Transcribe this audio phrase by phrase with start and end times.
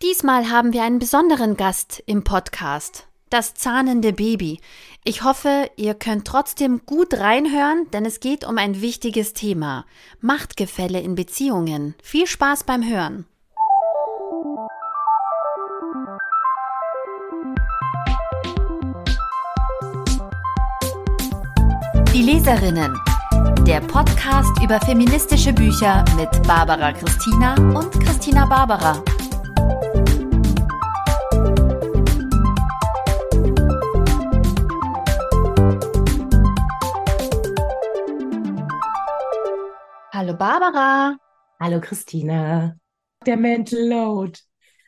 [0.00, 4.60] Diesmal haben wir einen besonderen Gast im Podcast, das zahnende Baby.
[5.02, 9.86] Ich hoffe, ihr könnt trotzdem gut reinhören, denn es geht um ein wichtiges Thema.
[10.20, 11.96] Machtgefälle in Beziehungen.
[12.00, 13.26] Viel Spaß beim Hören.
[22.14, 22.96] Die Leserinnen.
[23.66, 29.02] Der Podcast über feministische Bücher mit Barbara Christina und Christina Barbara.
[40.18, 41.16] Hallo Barbara.
[41.60, 42.76] Hallo Christina.
[43.24, 44.40] Der Mental Load.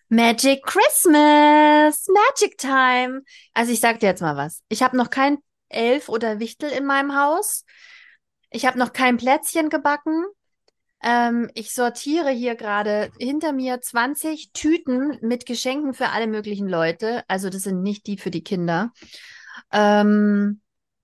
[0.09, 2.09] Magic Christmas.
[2.09, 3.23] Magic Time.
[3.55, 4.65] Also ich sag dir jetzt mal was.
[4.69, 7.65] Ich habe noch kein Elf oder Wichtel in meinem Haus.
[8.51, 10.25] Ich habe noch kein Plätzchen gebacken.
[11.01, 17.23] Ähm, ich sortiere hier gerade hinter mir 20 Tüten mit Geschenken für alle möglichen Leute.
[17.29, 18.91] Also das sind nicht die für die Kinder.
[19.71, 20.61] Ähm,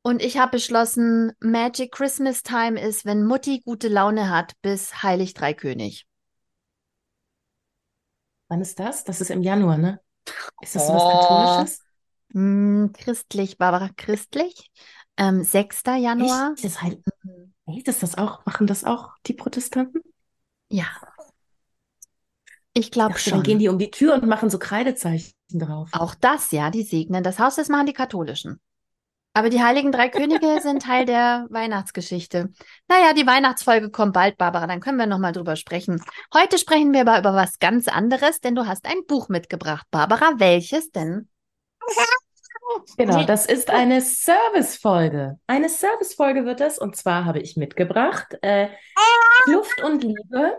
[0.06, 5.34] und ich habe beschlossen, Magic Christmas Time ist, wenn Mutti gute Laune hat, bis Heilig
[5.34, 6.06] Dreikönig.
[8.46, 9.02] Wann ist das?
[9.02, 10.00] Das ist im Januar, ne?
[10.62, 11.84] Ist das so was Katholisches?
[12.32, 14.70] Hm, christlich, Barbara, christlich.
[15.16, 15.82] Ähm, 6.
[15.98, 16.52] Januar.
[16.54, 16.64] Echt?
[16.64, 17.02] Das halt,
[17.66, 17.88] echt?
[17.88, 20.02] Ist das auch, machen das auch die Protestanten?
[20.68, 20.86] Ja.
[22.74, 23.32] Ich glaube schon.
[23.32, 25.88] Dann gehen die um die Tür und machen so Kreidezeichen drauf.
[25.90, 28.60] Auch das, ja, die segnen das Haus, das machen die Katholischen.
[29.36, 32.48] Aber die Heiligen Drei Könige sind Teil der Weihnachtsgeschichte.
[32.88, 36.02] Naja, die Weihnachtsfolge kommt bald, Barbara, dann können wir nochmal drüber sprechen.
[36.32, 39.86] Heute sprechen wir aber über was ganz anderes, denn du hast ein Buch mitgebracht.
[39.90, 41.28] Barbara, welches denn?
[42.96, 45.38] Genau, das ist eine Servicefolge.
[45.46, 48.68] Eine Servicefolge wird es, und zwar habe ich mitgebracht äh,
[49.44, 50.56] Kluft und Liebe,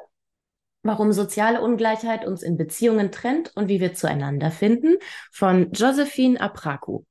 [0.83, 4.97] warum soziale Ungleichheit uns in Beziehungen trennt und wie wir zueinander finden,
[5.31, 7.01] von Josephine Apraku.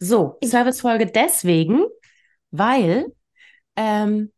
[0.00, 1.84] So, Servicefolge deswegen,
[2.50, 3.14] weil
[3.76, 4.32] ähm,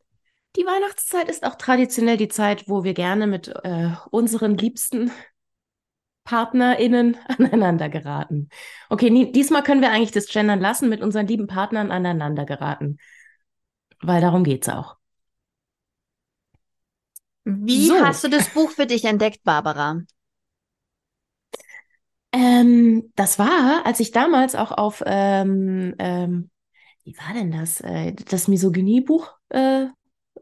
[0.56, 5.10] die Weihnachtszeit ist auch traditionell die Zeit, wo wir gerne mit äh, unseren liebsten
[6.24, 8.48] PartnerInnen aneinander geraten.
[8.90, 12.98] Okay, nie, diesmal können wir eigentlich das Gendern lassen, mit unseren lieben Partnern aneinander geraten.
[14.00, 14.96] Weil darum geht's auch.
[17.44, 18.00] Wie So.
[18.04, 20.00] hast du das Buch für dich entdeckt, Barbara?
[22.32, 26.50] Ähm, das war, als ich damals auch auf, ähm, ähm,
[27.04, 27.80] wie war denn das?
[27.80, 29.88] Äh, das Misogyniebuch, äh, äh,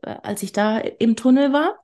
[0.03, 1.79] als ich da im Tunnel war.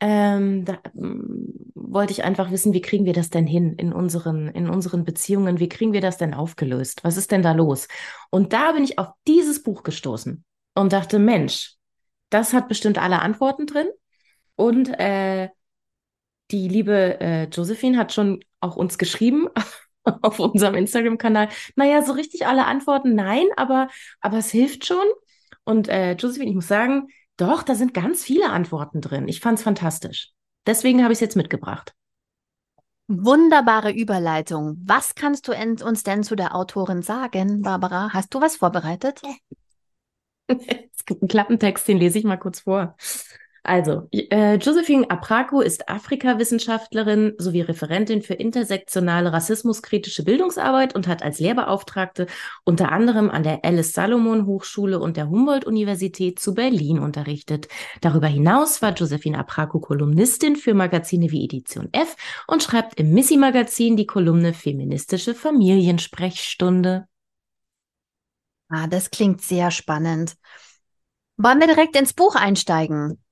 [0.00, 4.48] Ähm, da ähm, wollte ich einfach wissen, wie kriegen wir das denn hin in unseren,
[4.48, 5.60] in unseren Beziehungen?
[5.60, 7.04] Wie kriegen wir das denn aufgelöst?
[7.04, 7.88] Was ist denn da los?
[8.30, 10.44] Und da bin ich auf dieses Buch gestoßen
[10.74, 11.76] und dachte, Mensch,
[12.30, 13.88] das hat bestimmt alle Antworten drin.
[14.56, 15.48] Und äh,
[16.50, 19.48] die liebe äh, Josephine hat schon auch uns geschrieben
[20.22, 21.48] auf unserem Instagram-Kanal.
[21.76, 23.88] Naja, so richtig alle Antworten nein, aber,
[24.20, 25.06] aber es hilft schon.
[25.64, 29.28] Und äh, Josephine, ich muss sagen, doch, da sind ganz viele Antworten drin.
[29.28, 30.30] Ich fand es fantastisch.
[30.66, 31.94] Deswegen habe ich es jetzt mitgebracht.
[33.06, 34.76] Wunderbare Überleitung.
[34.84, 35.52] Was kannst du
[35.84, 38.10] uns denn zu der Autorin sagen, Barbara?
[38.12, 39.20] Hast du was vorbereitet?
[40.96, 42.96] Es gibt einen Klappentext, den lese ich mal kurz vor.
[43.66, 51.40] Also, äh, Josephine Apraku ist Afrikawissenschaftlerin sowie Referentin für intersektionale rassismuskritische Bildungsarbeit und hat als
[51.40, 52.26] Lehrbeauftragte
[52.64, 57.68] unter anderem an der Alice Salomon Hochschule und der Humboldt-Universität zu Berlin unterrichtet.
[58.02, 63.96] Darüber hinaus war Josephine Apraku Kolumnistin für Magazine wie Edition F und schreibt im Missy-Magazin
[63.96, 67.06] die Kolumne Feministische Familiensprechstunde.
[68.68, 70.34] Ah, das klingt sehr spannend.
[71.38, 73.23] Wollen wir direkt ins Buch einsteigen?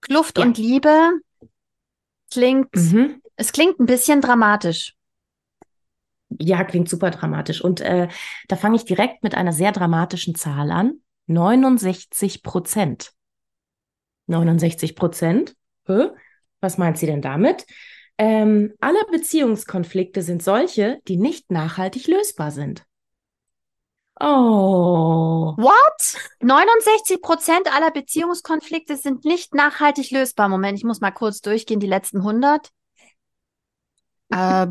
[0.00, 0.44] Kluft Ja.
[0.44, 1.20] und Liebe
[2.30, 3.22] klingt, Mhm.
[3.36, 4.94] es klingt ein bisschen dramatisch.
[6.38, 7.62] Ja, klingt super dramatisch.
[7.62, 8.08] Und äh,
[8.48, 11.00] da fange ich direkt mit einer sehr dramatischen Zahl an.
[11.26, 13.12] 69 Prozent.
[14.26, 15.54] 69 Prozent?
[15.86, 16.08] Hä?
[16.60, 17.66] Was meint sie denn damit?
[18.18, 22.84] Ähm, alle Beziehungskonflikte sind solche, die nicht nachhaltig lösbar sind.
[24.20, 25.54] Oh.
[25.56, 26.16] What?
[26.40, 30.48] 69 Prozent aller Beziehungskonflikte sind nicht nachhaltig lösbar.
[30.48, 32.70] Moment, ich muss mal kurz durchgehen, die letzten 100.
[34.30, 34.66] Äh,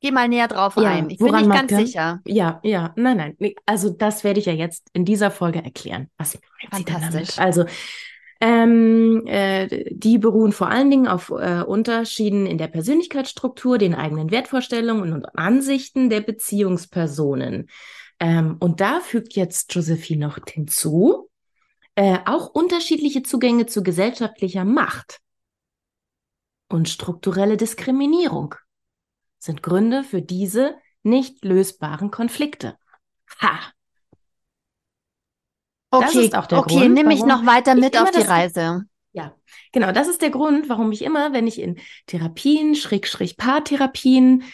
[0.00, 1.10] geh mal näher drauf Ja, ein.
[1.10, 2.20] Ich bin nicht ganz sicher.
[2.26, 3.54] Ja, ja, nein, nein.
[3.66, 6.10] Also das werde ich ja jetzt in dieser Folge erklären.
[6.16, 7.36] Was meint sie Fantastisch.
[7.36, 7.38] damit?
[7.38, 7.64] Also
[8.40, 14.30] ähm, äh, die beruhen vor allen Dingen auf äh, Unterschieden in der Persönlichkeitsstruktur, den eigenen
[14.30, 17.68] Wertvorstellungen und Ansichten der Beziehungspersonen.
[18.18, 21.28] Ähm, und da fügt jetzt Josephine noch hinzu,
[21.96, 25.20] Äh, auch unterschiedliche Zugänge zu gesellschaftlicher Macht
[26.68, 28.54] und strukturelle Diskriminierung
[29.38, 32.78] sind Gründe für diese nicht lösbaren Konflikte.
[33.40, 33.72] Ha!
[35.90, 38.84] Okay, okay, Grund, nimm mich noch weiter mit auf die Reise.
[39.12, 39.34] Ja,
[39.72, 39.92] genau.
[39.92, 44.44] Das ist der Grund, warum ich immer, wenn ich in Therapien, Schrägstrich Paartherapien,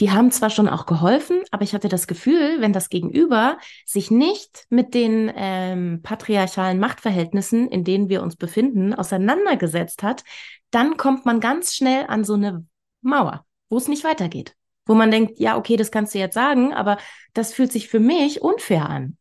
[0.00, 4.10] die haben zwar schon auch geholfen, aber ich hatte das Gefühl, wenn das Gegenüber sich
[4.10, 10.22] nicht mit den ähm, patriarchalen Machtverhältnissen, in denen wir uns befinden, auseinandergesetzt hat,
[10.70, 12.64] dann kommt man ganz schnell an so eine
[13.02, 14.54] Mauer, wo es nicht weitergeht.
[14.86, 16.98] Wo man denkt, ja, okay, das kannst du jetzt sagen, aber
[17.34, 19.18] das fühlt sich für mich unfair an.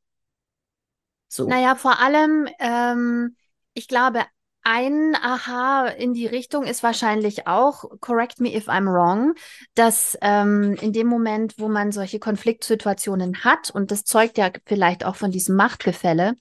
[1.28, 1.48] So.
[1.48, 3.36] Naja, vor allem, ähm,
[3.74, 4.24] ich glaube,
[4.64, 9.34] ein Aha in die Richtung ist wahrscheinlich auch, correct me if I'm wrong,
[9.76, 15.06] dass ähm, in dem Moment, wo man solche Konfliktsituationen hat, und das zeugt ja vielleicht
[15.06, 16.34] auch von diesem Machtgefälle,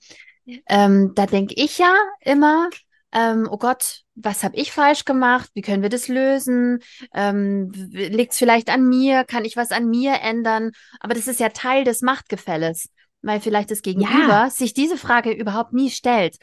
[0.67, 2.69] ähm, da denke ich ja immer,
[3.13, 5.49] ähm, oh Gott, was habe ich falsch gemacht?
[5.53, 6.79] Wie können wir das lösen?
[7.13, 9.23] Ähm, Liegt es vielleicht an mir?
[9.23, 10.71] Kann ich was an mir ändern?
[10.99, 12.89] Aber das ist ja Teil des Machtgefälles
[13.21, 14.49] weil vielleicht das Gegenüber ja.
[14.49, 16.37] sich diese Frage überhaupt nie stellt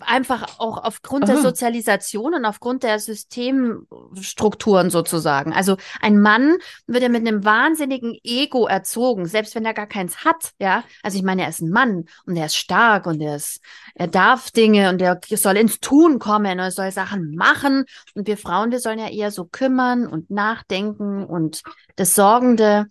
[0.00, 1.32] einfach auch aufgrund Aha.
[1.32, 5.54] der Sozialisation und aufgrund der Systemstrukturen sozusagen.
[5.54, 10.24] Also ein Mann wird ja mit einem wahnsinnigen Ego erzogen, selbst wenn er gar keins
[10.24, 10.84] hat, ja.
[11.02, 13.60] Also ich meine, er ist ein Mann und er ist stark und er ist,
[13.94, 17.84] er darf Dinge und er soll ins Tun kommen und er soll Sachen machen.
[18.14, 21.62] Und wir Frauen, wir sollen ja eher so kümmern und nachdenken und
[21.96, 22.86] das Sorgende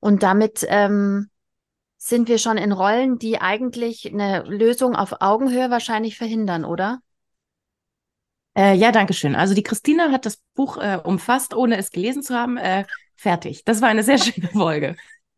[0.00, 1.29] und damit ähm,
[2.02, 7.00] sind wir schon in Rollen, die eigentlich eine Lösung auf Augenhöhe wahrscheinlich verhindern, oder?
[8.56, 9.36] Äh, ja, danke schön.
[9.36, 12.56] Also die Christina hat das Buch äh, umfasst, ohne es gelesen zu haben.
[12.56, 12.86] Äh,
[13.16, 13.64] fertig.
[13.64, 14.96] Das war eine sehr schöne Folge.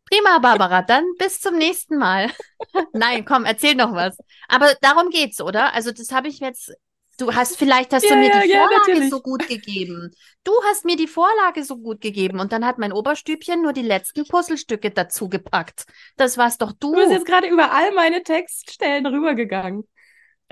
[0.09, 0.81] Prima, Barbara.
[0.81, 2.31] Dann bis zum nächsten Mal.
[2.93, 4.17] Nein, komm, erzähl noch was.
[4.47, 5.73] Aber darum geht's, oder?
[5.73, 6.71] Also das habe ich jetzt
[7.17, 10.11] Du hast vielleicht hast ja, du mir ja, die Vorlage ja, so gut gegeben.
[10.43, 13.83] Du hast mir die Vorlage so gut gegeben und dann hat mein Oberstübchen nur die
[13.83, 15.85] letzten Puzzlestücke dazu gepackt.
[16.17, 16.93] Das warst doch du.
[16.93, 19.87] Du bist jetzt gerade über all meine Textstellen rübergegangen.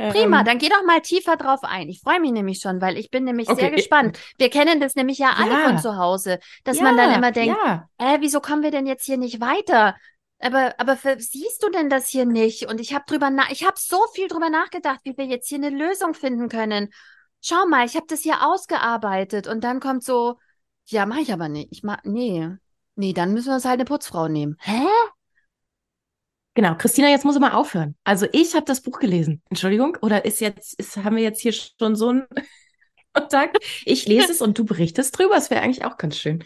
[0.09, 1.89] Prima, ähm, dann geh doch mal tiefer drauf ein.
[1.89, 3.61] Ich freue mich nämlich schon, weil ich bin nämlich okay.
[3.61, 4.17] sehr gespannt.
[4.37, 7.57] Wir kennen das nämlich ja alle von zu Hause, dass man dann immer denkt,
[7.97, 9.95] äh, wieso kommen wir denn jetzt hier nicht weiter?
[10.41, 12.67] Aber, aber siehst du denn das hier nicht?
[12.67, 15.59] Und ich habe drüber na ich habe so viel drüber nachgedacht, wie wir jetzt hier
[15.59, 16.89] eine Lösung finden können.
[17.41, 20.37] Schau mal, ich habe das hier ausgearbeitet und dann kommt so,
[20.87, 21.69] ja, mache ich aber nicht.
[21.71, 22.49] Ich mach, nee.
[22.95, 24.57] Nee, dann müssen wir uns halt eine Putzfrau nehmen.
[24.59, 24.85] Hä?
[26.53, 27.95] Genau, Christina, jetzt muss ich mal aufhören.
[28.03, 29.41] Also ich habe das Buch gelesen.
[29.49, 32.27] Entschuldigung, oder ist jetzt, ist, haben wir jetzt hier schon so einen
[33.13, 33.57] Kontakt?
[33.85, 35.35] Ich lese es und du berichtest drüber.
[35.35, 36.43] Das wäre eigentlich auch ganz schön.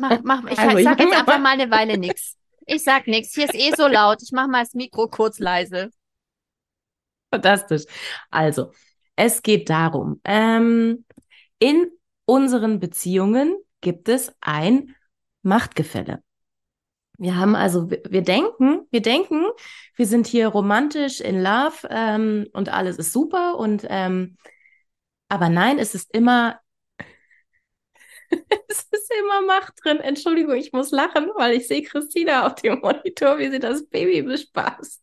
[0.00, 2.36] Mach, mach, ich also, sag jetzt einfach mal eine Weile nichts.
[2.66, 3.34] Ich sag nichts.
[3.34, 4.22] Hier ist eh so laut.
[4.22, 5.90] Ich mach mal das Mikro kurz leise.
[7.30, 7.84] Fantastisch.
[8.30, 8.72] Also,
[9.16, 11.04] es geht darum, ähm,
[11.58, 11.90] in
[12.24, 14.94] unseren Beziehungen gibt es ein
[15.42, 16.22] Machtgefälle.
[17.16, 19.44] Wir haben also, wir denken, wir denken,
[19.94, 24.36] wir sind hier romantisch in Love ähm, und alles ist super und ähm,
[25.28, 26.58] aber nein, es ist immer
[28.68, 29.98] es ist immer Macht drin.
[29.98, 34.22] Entschuldigung, ich muss lachen, weil ich sehe Christina auf dem Monitor, wie sie das Baby
[34.22, 35.02] bespaßt.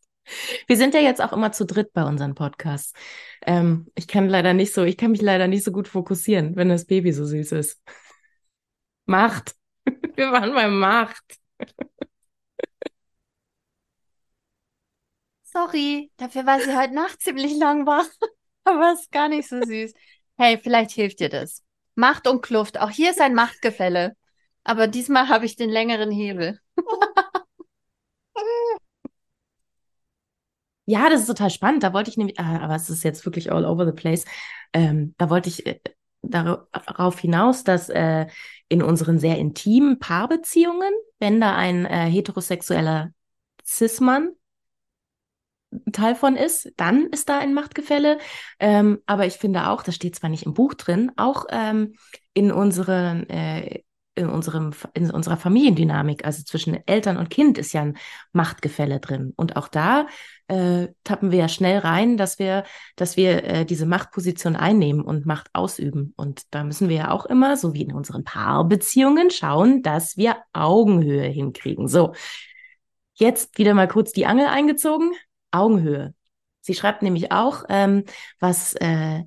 [0.66, 2.92] Wir sind ja jetzt auch immer zu dritt bei unseren Podcasts.
[3.44, 6.68] Ähm, ich kann leider nicht so, ich kann mich leider nicht so gut fokussieren, wenn
[6.68, 7.82] das Baby so süß ist.
[9.06, 9.54] Macht.
[10.16, 11.38] Wir waren bei Macht.
[15.44, 18.06] Sorry, dafür war sie heute Nacht ziemlich lang wach.
[18.64, 19.92] Aber ist gar nicht so süß.
[20.38, 21.62] Hey, vielleicht hilft dir das.
[21.94, 22.80] Macht und Kluft.
[22.80, 24.16] Auch hier ist ein Machtgefälle.
[24.64, 26.60] Aber diesmal habe ich den längeren Hebel.
[30.86, 31.82] ja, das ist total spannend.
[31.82, 34.24] Da wollte ich nämlich, ah, aber es ist jetzt wirklich all over the place.
[34.72, 35.80] Ähm, da wollte ich äh,
[36.22, 38.26] darauf hinaus, dass äh,
[38.68, 43.12] in unseren sehr intimen Paarbeziehungen, wenn da ein äh, heterosexueller
[43.64, 44.32] Cis-Mann
[45.92, 48.18] Teil von ist, dann ist da ein Machtgefälle.
[48.58, 51.94] Ähm, aber ich finde auch, das steht zwar nicht im Buch drin, auch ähm,
[52.34, 53.80] in unseren äh,
[54.14, 57.96] in unserem in unserer Familiendynamik, also zwischen Eltern und Kind, ist ja ein
[58.32, 59.32] Machtgefälle drin.
[59.36, 60.06] Und auch da
[60.48, 62.64] äh, tappen wir ja schnell rein, dass wir,
[62.96, 66.12] dass wir äh, diese Machtposition einnehmen und Macht ausüben.
[66.16, 70.36] Und da müssen wir ja auch immer, so wie in unseren Paarbeziehungen, schauen, dass wir
[70.52, 71.88] Augenhöhe hinkriegen.
[71.88, 72.12] So,
[73.14, 75.12] jetzt wieder mal kurz die Angel eingezogen.
[75.52, 76.14] Augenhöhe.
[76.60, 78.04] Sie schreibt nämlich auch, ähm,
[78.38, 79.22] was, äh,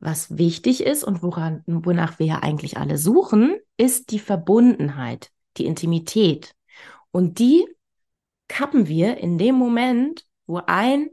[0.00, 5.66] was wichtig ist und woran, wonach wir ja eigentlich alle suchen, ist die Verbundenheit, die
[5.66, 6.54] Intimität.
[7.10, 7.66] Und die
[8.48, 11.10] kappen wir in dem Moment, wo ein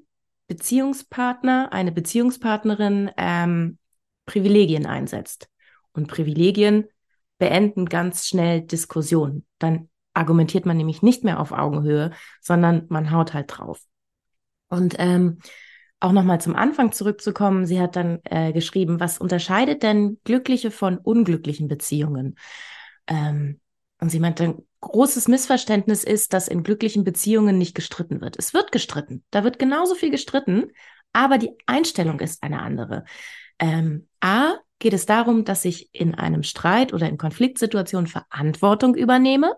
[0.47, 3.77] Beziehungspartner, eine Beziehungspartnerin ähm,
[4.25, 5.49] Privilegien einsetzt.
[5.93, 6.87] Und Privilegien
[7.37, 9.45] beenden ganz schnell Diskussionen.
[9.59, 13.81] Dann argumentiert man nämlich nicht mehr auf Augenhöhe, sondern man haut halt drauf.
[14.67, 15.39] Und ähm,
[15.99, 20.97] auch nochmal zum Anfang zurückzukommen, sie hat dann äh, geschrieben, was unterscheidet denn glückliche von
[20.97, 22.37] unglücklichen Beziehungen?
[23.07, 23.59] Ähm,
[23.99, 28.37] und sie meinte, ein großes Missverständnis ist, dass in glücklichen Beziehungen nicht gestritten wird.
[28.39, 29.23] Es wird gestritten.
[29.29, 30.71] Da wird genauso viel gestritten,
[31.13, 33.05] aber die Einstellung ist eine andere.
[33.59, 39.55] Ähm, A, geht es darum, dass ich in einem Streit oder in Konfliktsituationen Verantwortung übernehme.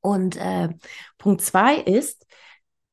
[0.00, 0.70] Und äh,
[1.18, 2.26] Punkt zwei ist,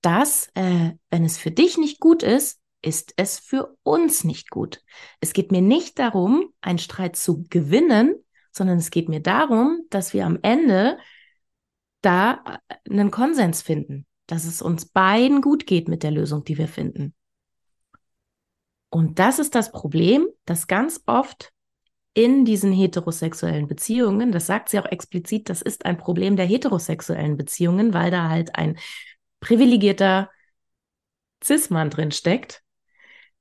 [0.01, 4.83] dass, äh, wenn es für dich nicht gut ist, ist es für uns nicht gut.
[5.19, 8.15] Es geht mir nicht darum, einen Streit zu gewinnen,
[8.51, 10.97] sondern es geht mir darum, dass wir am Ende
[12.01, 16.57] da äh, einen Konsens finden, dass es uns beiden gut geht mit der Lösung, die
[16.57, 17.15] wir finden.
[18.89, 21.51] Und das ist das Problem, dass ganz oft
[22.15, 27.37] in diesen heterosexuellen Beziehungen, das sagt sie auch explizit, das ist ein Problem der heterosexuellen
[27.37, 28.79] Beziehungen, weil da halt ein
[29.41, 30.31] privilegierter
[31.43, 32.63] Cis-Mann drin steckt,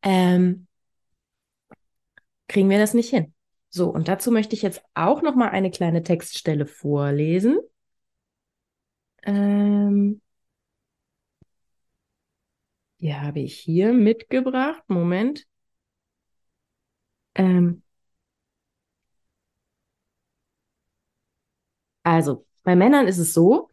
[0.03, 0.67] ähm,
[2.49, 3.33] kriegen wir das nicht hin.
[3.71, 7.59] So, und dazu möchte ich jetzt auch noch mal eine kleine Textstelle vorlesen.
[9.25, 10.21] Ähm,
[12.99, 14.83] die habe ich hier mitgebracht.
[14.89, 15.47] Moment.
[17.37, 17.84] Ähm,
[22.05, 23.71] also, bei Männern ist es so,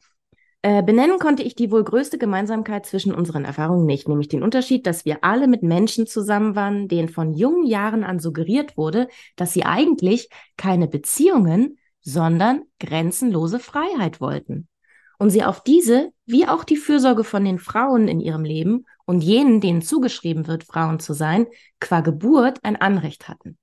[0.63, 4.85] äh, benennen konnte ich die wohl größte Gemeinsamkeit zwischen unseren Erfahrungen nicht, nämlich den Unterschied,
[4.85, 9.53] dass wir alle mit Menschen zusammen waren, denen von jungen Jahren an suggeriert wurde, dass
[9.53, 14.67] sie eigentlich keine Beziehungen, sondern grenzenlose Freiheit wollten.
[15.17, 19.21] Und sie auf diese, wie auch die Fürsorge von den Frauen in ihrem Leben und
[19.21, 21.47] jenen, denen zugeschrieben wird, Frauen zu sein,
[21.79, 23.57] qua Geburt ein Anrecht hatten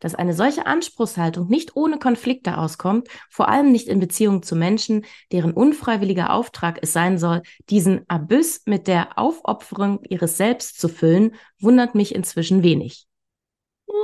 [0.00, 5.04] dass eine solche Anspruchshaltung nicht ohne Konflikte auskommt, vor allem nicht in Beziehung zu Menschen,
[5.32, 11.34] deren unfreiwilliger Auftrag es sein soll, diesen Abyss mit der Aufopferung ihres Selbst zu füllen,
[11.60, 13.06] wundert mich inzwischen wenig.
[13.86, 13.94] Oh,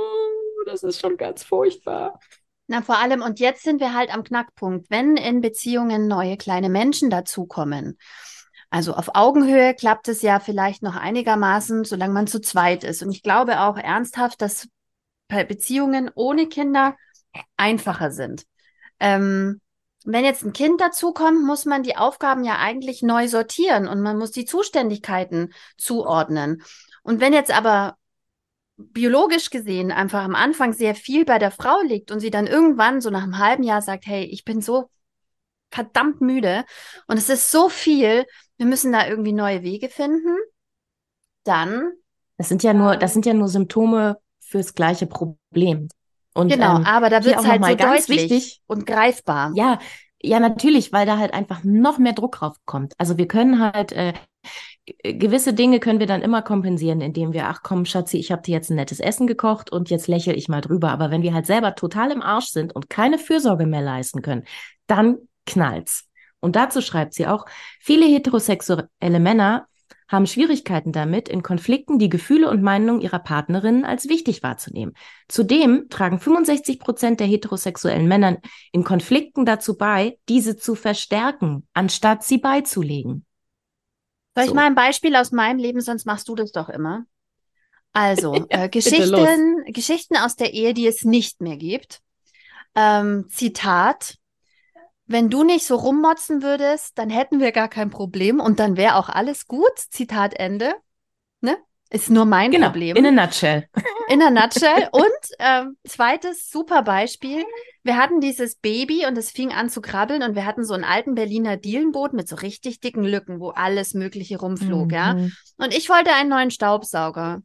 [0.65, 2.19] das ist schon ganz furchtbar.
[2.67, 6.69] Na, vor allem, und jetzt sind wir halt am Knackpunkt, wenn in Beziehungen neue kleine
[6.69, 7.97] Menschen dazukommen.
[8.69, 13.03] Also auf Augenhöhe klappt es ja vielleicht noch einigermaßen, solange man zu zweit ist.
[13.03, 14.67] Und ich glaube auch ernsthaft, dass
[15.47, 16.95] Beziehungen ohne Kinder
[17.57, 18.45] einfacher sind.
[18.99, 19.59] Ähm,
[20.05, 24.17] wenn jetzt ein Kind dazukommt, muss man die Aufgaben ja eigentlich neu sortieren und man
[24.17, 26.61] muss die Zuständigkeiten zuordnen.
[27.03, 27.97] Und wenn jetzt aber
[28.77, 33.01] biologisch gesehen einfach am Anfang sehr viel bei der Frau liegt und sie dann irgendwann
[33.01, 34.89] so nach einem halben Jahr sagt, hey, ich bin so
[35.71, 36.65] verdammt müde
[37.07, 38.25] und es ist so viel,
[38.57, 40.37] wir müssen da irgendwie neue Wege finden,
[41.43, 41.91] dann.
[42.37, 44.19] Das sind ja nur, das sind ja nur Symptome
[44.53, 45.89] fürs gleiche Problem.
[46.35, 49.51] Und, genau, ähm, aber da wird es halt so ganz wichtig und greifbar.
[49.55, 49.79] Ja,
[50.21, 52.93] ja, natürlich, weil da halt einfach noch mehr Druck drauf kommt.
[52.99, 54.13] Also wir können halt äh,
[55.01, 58.51] gewisse Dinge können wir dann immer kompensieren, indem wir, ach komm, Schatzi, ich habe dir
[58.51, 60.91] jetzt ein nettes Essen gekocht und jetzt lächle ich mal drüber.
[60.91, 64.43] Aber wenn wir halt selber total im Arsch sind und keine Fürsorge mehr leisten können,
[64.85, 65.17] dann
[65.47, 66.07] knallt's.
[66.41, 67.47] Und dazu schreibt sie auch,
[67.79, 69.65] viele heterosexuelle Männer
[70.07, 74.93] haben Schwierigkeiten damit, in Konflikten die Gefühle und Meinungen ihrer Partnerinnen als wichtig wahrzunehmen.
[75.27, 78.37] Zudem tragen 65 Prozent der heterosexuellen Männer
[78.71, 83.25] in Konflikten dazu bei, diese zu verstärken, anstatt sie beizulegen.
[84.35, 84.51] Soll so.
[84.51, 87.05] ich mal ein Beispiel aus meinem Leben, sonst machst du das doch immer.
[87.93, 92.01] Also, ja, äh, Geschichten, Geschichten aus der Ehe, die es nicht mehr gibt.
[92.75, 94.15] Ähm, Zitat,
[95.05, 98.95] wenn du nicht so rummotzen würdest, dann hätten wir gar kein Problem und dann wäre
[98.95, 99.77] auch alles gut.
[99.77, 100.73] Zitat Ende.
[101.41, 101.57] Ne?
[101.89, 102.95] Ist nur mein genau, Problem.
[102.95, 103.67] In a nutshell.
[104.09, 104.89] In a nutshell.
[104.91, 105.03] Und
[105.37, 107.45] ähm, zweites super Beispiel.
[107.83, 110.85] Wir hatten dieses Baby und es fing an zu krabbeln und wir hatten so einen
[110.85, 114.93] alten Berliner Dielenboot mit so richtig dicken Lücken, wo alles Mögliche rumflog, mhm.
[114.93, 115.11] ja.
[115.57, 117.41] Und ich wollte einen neuen Staubsauger.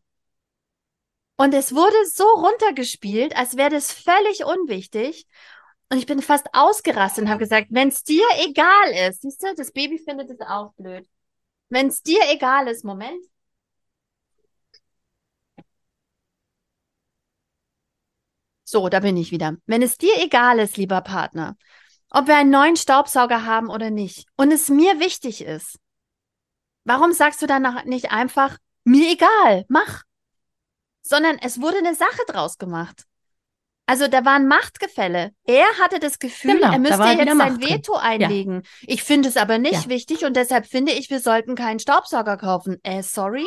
[1.36, 5.26] Und es wurde so runtergespielt, als wäre das völlig unwichtig.
[5.90, 9.54] Und ich bin fast ausgerastet und habe gesagt, wenn es dir egal ist, siehst du,
[9.54, 11.06] das Baby findet es auch blöd.
[11.70, 13.24] Wenn es dir egal ist, Moment.
[18.64, 19.56] So, da bin ich wieder.
[19.64, 21.56] Wenn es dir egal ist, lieber Partner,
[22.10, 25.78] ob wir einen neuen Staubsauger haben oder nicht, und es mir wichtig ist,
[26.84, 30.02] warum sagst du dann nicht einfach, mir egal, mach?
[31.00, 33.06] Sondern es wurde eine Sache draus gemacht.
[33.88, 35.30] Also da war ein Machtgefälle.
[35.46, 37.70] Er hatte das Gefühl, Genau, er müsste jetzt sein Macht drin.
[37.70, 38.62] Veto einlegen.
[38.82, 39.88] Ich finde es aber nicht Ja.
[39.88, 42.76] wichtig und deshalb finde ich, wir sollten keinen Staubsauger kaufen.
[42.82, 43.46] Äh, sorry?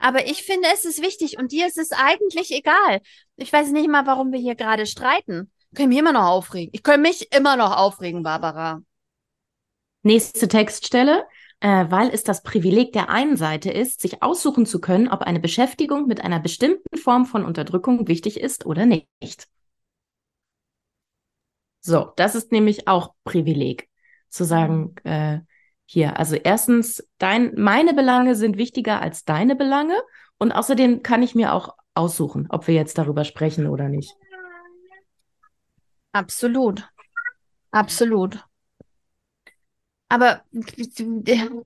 [0.00, 3.00] Aber ich finde, es ist wichtig und dir ist es eigentlich egal.
[3.36, 5.52] Ich weiß nicht mal, warum wir hier gerade streiten.
[5.70, 6.70] Ich kann mich immer noch aufregen.
[6.72, 8.80] Ich kann mich immer noch aufregen, Barbara.
[10.02, 11.24] Nächste Textstelle.
[11.60, 15.40] Äh, weil es das Privileg der einen Seite ist, sich aussuchen zu können, ob eine
[15.40, 19.08] Beschäftigung mit einer bestimmten Form von Unterdrückung wichtig ist oder nicht.
[21.88, 23.88] So, das ist nämlich auch Privileg,
[24.28, 25.38] zu sagen, äh,
[25.86, 29.94] hier, also erstens, dein, meine Belange sind wichtiger als deine Belange
[30.36, 34.14] und außerdem kann ich mir auch aussuchen, ob wir jetzt darüber sprechen oder nicht.
[36.12, 36.86] Absolut.
[37.70, 38.38] Absolut.
[40.10, 41.62] Aber wie,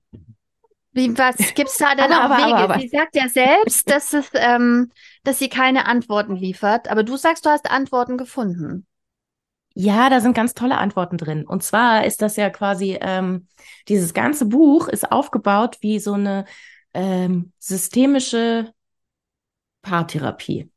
[1.17, 2.55] was gibt's da denn Aber, auch aber, Wege?
[2.55, 2.79] aber, aber.
[2.79, 4.89] Sie sagt ja selbst, dass es, ähm,
[5.25, 6.87] dass sie keine Antworten liefert.
[6.87, 8.87] Aber du sagst, du hast Antworten gefunden.
[9.75, 11.45] Ja, da sind ganz tolle Antworten drin.
[11.47, 13.47] Und zwar ist das ja quasi, ähm,
[13.87, 16.45] dieses ganze Buch ist aufgebaut wie so eine
[16.93, 18.71] ähm, systemische
[19.81, 20.69] Paartherapie.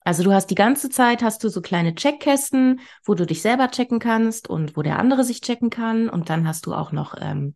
[0.00, 3.70] Also du hast die ganze Zeit, hast du so kleine Checkkästen, wo du dich selber
[3.70, 6.08] checken kannst und wo der andere sich checken kann.
[6.08, 7.54] Und dann hast du auch noch ähm,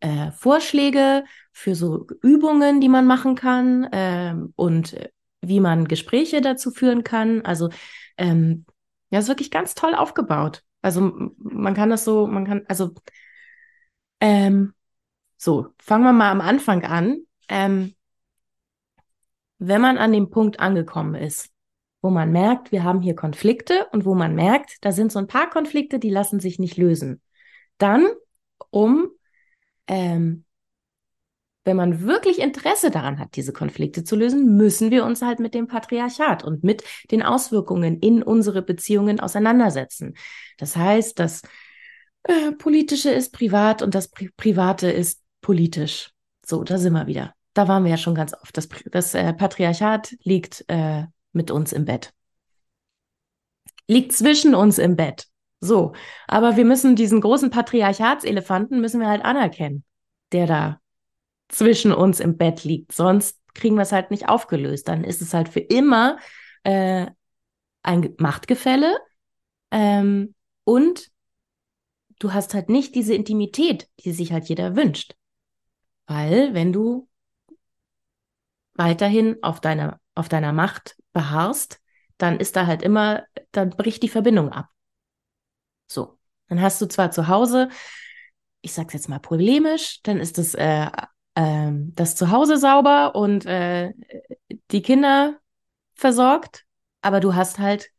[0.00, 4.96] äh, Vorschläge für so Übungen, die man machen kann ähm, und
[5.40, 7.42] wie man Gespräche dazu führen kann.
[7.42, 7.70] Also
[8.16, 8.66] ähm,
[9.10, 10.64] ja, ist wirklich ganz toll aufgebaut.
[10.82, 11.00] Also
[11.38, 12.94] man kann das so, man kann, also
[14.20, 14.74] ähm,
[15.36, 17.18] so, fangen wir mal am Anfang an.
[17.48, 17.94] Ähm,
[19.58, 21.50] wenn man an dem Punkt angekommen ist,
[22.00, 25.26] wo man merkt, wir haben hier Konflikte und wo man merkt, da sind so ein
[25.26, 27.20] paar Konflikte, die lassen sich nicht lösen.
[27.78, 28.06] Dann,
[28.70, 29.08] um,
[29.86, 30.44] ähm,
[31.68, 35.52] wenn man wirklich Interesse daran hat, diese Konflikte zu lösen, müssen wir uns halt mit
[35.52, 40.14] dem Patriarchat und mit den Auswirkungen in unsere Beziehungen auseinandersetzen.
[40.56, 41.42] Das heißt, das
[42.22, 46.10] äh, Politische ist privat und das Pri Private ist politisch.
[46.42, 47.34] So, da sind wir wieder.
[47.52, 48.56] Da waren wir ja schon ganz oft.
[48.56, 52.14] Das, das äh, Patriarchat liegt äh, mit uns im Bett.
[53.86, 55.26] Liegt zwischen uns im Bett.
[55.60, 55.92] So,
[56.28, 59.84] aber wir müssen diesen großen Patriarchatselefanten müssen wir halt anerkennen,
[60.32, 60.80] der da
[61.48, 62.92] zwischen uns im Bett liegt.
[62.92, 64.88] Sonst kriegen wir es halt nicht aufgelöst.
[64.88, 66.18] Dann ist es halt für immer
[66.62, 67.06] äh,
[67.82, 68.98] ein Machtgefälle
[69.70, 70.34] ähm,
[70.64, 71.10] und
[72.18, 75.14] du hast halt nicht diese Intimität, die sich halt jeder wünscht.
[76.06, 77.08] Weil wenn du
[78.74, 81.80] weiterhin auf deiner, auf deiner Macht beharrst,
[82.16, 84.68] dann ist da halt immer, dann bricht die Verbindung ab.
[85.86, 87.68] So, dann hast du zwar zu Hause,
[88.60, 90.90] ich sag's jetzt mal polemisch, dann ist das, äh,
[91.38, 93.92] ähm, das Zuhause sauber und äh,
[94.72, 95.38] die Kinder
[95.94, 96.64] versorgt,
[97.00, 97.90] aber du hast halt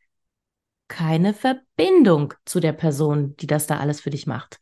[0.89, 4.60] keine Verbindung zu der Person, die das da alles für dich macht.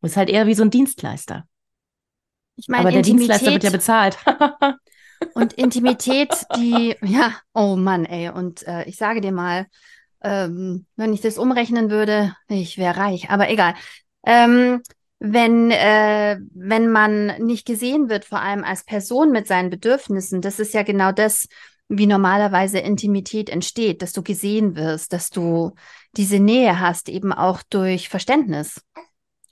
[0.00, 1.46] Du bist halt eher wie so ein Dienstleister.
[2.56, 4.78] Ich meine, aber der Dienstleister wird ja Intimität bezahlt.
[5.34, 8.30] und Intimität, die, ja, oh Mann, ey.
[8.30, 9.66] Und äh, ich sage dir mal,
[10.20, 13.74] ähm, wenn ich das umrechnen würde, ich wäre reich, aber egal.
[14.24, 14.82] Ähm,
[15.18, 20.58] wenn, äh, wenn man nicht gesehen wird, vor allem als Person mit seinen Bedürfnissen, das
[20.58, 21.48] ist ja genau das,
[21.88, 25.72] wie normalerweise Intimität entsteht, dass du gesehen wirst, dass du
[26.16, 28.80] diese Nähe hast, eben auch durch Verständnis.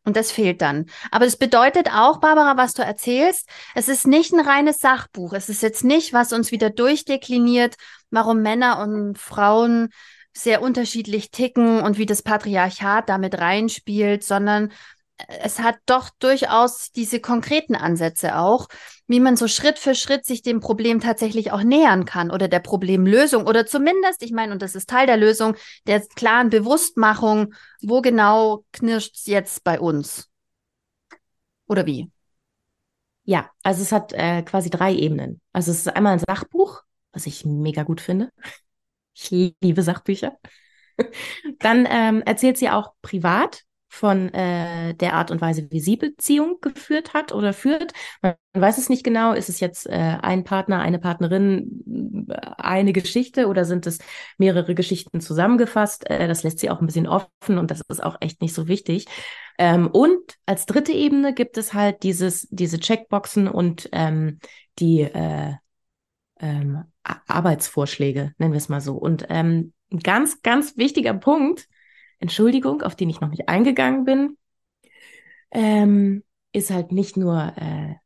[0.06, 0.86] Und das fehlt dann.
[1.10, 5.32] Aber das bedeutet auch, Barbara, was du erzählst, es ist nicht ein reines Sachbuch.
[5.32, 7.76] Es ist jetzt nicht, was uns wieder durchdekliniert,
[8.10, 9.88] warum Männer und Frauen
[10.36, 14.72] sehr unterschiedlich ticken und wie das Patriarchat damit reinspielt, sondern
[15.16, 18.68] es hat doch durchaus diese konkreten Ansätze auch,
[19.06, 22.60] wie man so Schritt für Schritt sich dem Problem tatsächlich auch nähern kann oder der
[22.60, 28.00] Problemlösung oder zumindest, ich meine, und das ist Teil der Lösung, der klaren Bewusstmachung, wo
[28.00, 30.28] genau knirscht's jetzt bei uns?
[31.66, 32.10] Oder wie?
[33.24, 35.40] Ja, also es hat äh, quasi drei Ebenen.
[35.52, 38.30] Also es ist einmal ein Sachbuch, was ich mega gut finde.
[39.14, 40.36] Ich liebe Sachbücher.
[41.60, 46.58] Dann ähm, erzählt sie auch privat von äh, der Art und Weise, wie sie Beziehung
[46.60, 47.92] geführt hat oder führt.
[48.22, 49.32] Man weiß es nicht genau.
[49.32, 52.26] Ist es jetzt äh, ein Partner, eine Partnerin,
[52.58, 53.98] eine Geschichte oder sind es
[54.36, 56.10] mehrere Geschichten zusammengefasst?
[56.10, 58.68] Äh, das lässt sie auch ein bisschen offen und das ist auch echt nicht so
[58.68, 59.06] wichtig.
[59.58, 64.40] Ähm, und als dritte Ebene gibt es halt dieses, diese Checkboxen und ähm,
[64.80, 65.52] die äh,
[66.40, 68.96] ähm, Arbeitsvorschläge, nennen wir es mal so.
[68.96, 71.68] Und ähm, ein ganz, ganz wichtiger Punkt,
[72.24, 74.38] Entschuldigung, auf den ich noch nicht eingegangen bin,
[75.50, 77.96] ähm, ist halt nicht nur äh,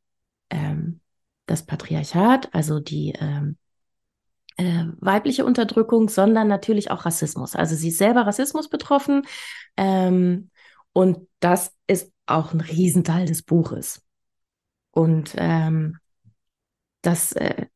[0.51, 1.01] ähm,
[1.47, 3.57] das Patriarchat, also die, ähm,
[4.57, 7.55] äh, weibliche Unterdrückung, sondern natürlich auch Rassismus.
[7.55, 9.23] Also sie ist selber Rassismus betroffen
[9.77, 10.51] ähm,
[10.93, 14.03] und das ist auch ein Riesenteil des Buches.
[14.91, 15.99] Und ähm,
[17.03, 17.67] das, äh,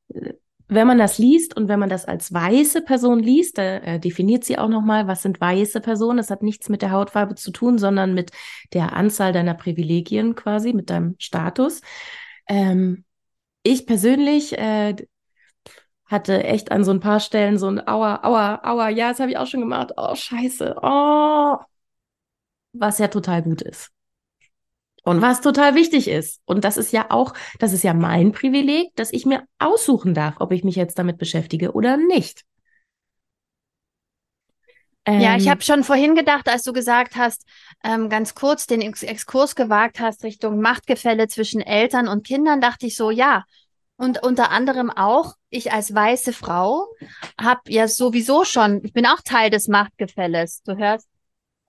[0.75, 4.45] wenn man das liest und wenn man das als weiße Person liest, da äh, definiert
[4.45, 6.19] sie auch nochmal, was sind weiße Personen.
[6.19, 8.31] Das hat nichts mit der Hautfarbe zu tun, sondern mit
[8.73, 11.81] der Anzahl deiner Privilegien quasi, mit deinem Status.
[12.49, 13.05] Ähm,
[13.63, 14.97] ich persönlich äh,
[16.07, 19.31] hatte echt an so ein paar Stellen so ein Aua, Aua, Aua, ja, das habe
[19.31, 19.93] ich auch schon gemacht.
[19.97, 20.77] Oh, scheiße.
[20.83, 21.57] Oh.
[22.73, 23.91] Was ja total gut ist.
[25.05, 26.41] Und was total wichtig ist.
[26.45, 30.37] Und das ist ja auch, das ist ja mein Privileg, dass ich mir aussuchen darf,
[30.39, 32.45] ob ich mich jetzt damit beschäftige oder nicht.
[35.05, 37.45] Ähm, ja, ich ähm, habe schon vorhin gedacht, als du gesagt hast,
[37.83, 42.87] ähm, ganz kurz den Ex Exkurs gewagt hast Richtung Machtgefälle zwischen Eltern und Kindern, dachte
[42.87, 43.45] ich so, ja.
[43.97, 46.87] Und unter anderem auch, ich als weiße Frau
[47.41, 50.63] habe ja sowieso schon, ich bin auch Teil des Machtgefälles.
[50.63, 51.09] Du hörst,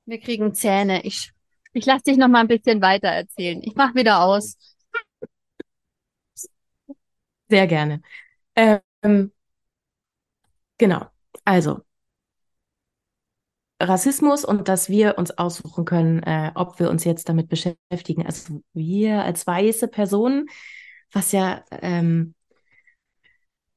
[0.06, 1.04] wir kriegen Zähne.
[1.04, 1.32] Ich,
[1.74, 3.62] ich lasse dich noch mal ein bisschen weiter erzählen.
[3.64, 4.58] Ich mache wieder aus.
[7.50, 8.02] Sehr gerne.
[8.56, 9.32] Ähm,
[10.78, 11.10] genau.
[11.46, 11.84] Also,
[13.82, 18.26] Rassismus und dass wir uns aussuchen können, äh, ob wir uns jetzt damit beschäftigen.
[18.26, 20.48] Also wir als weiße Personen,
[21.12, 22.34] was ja ähm,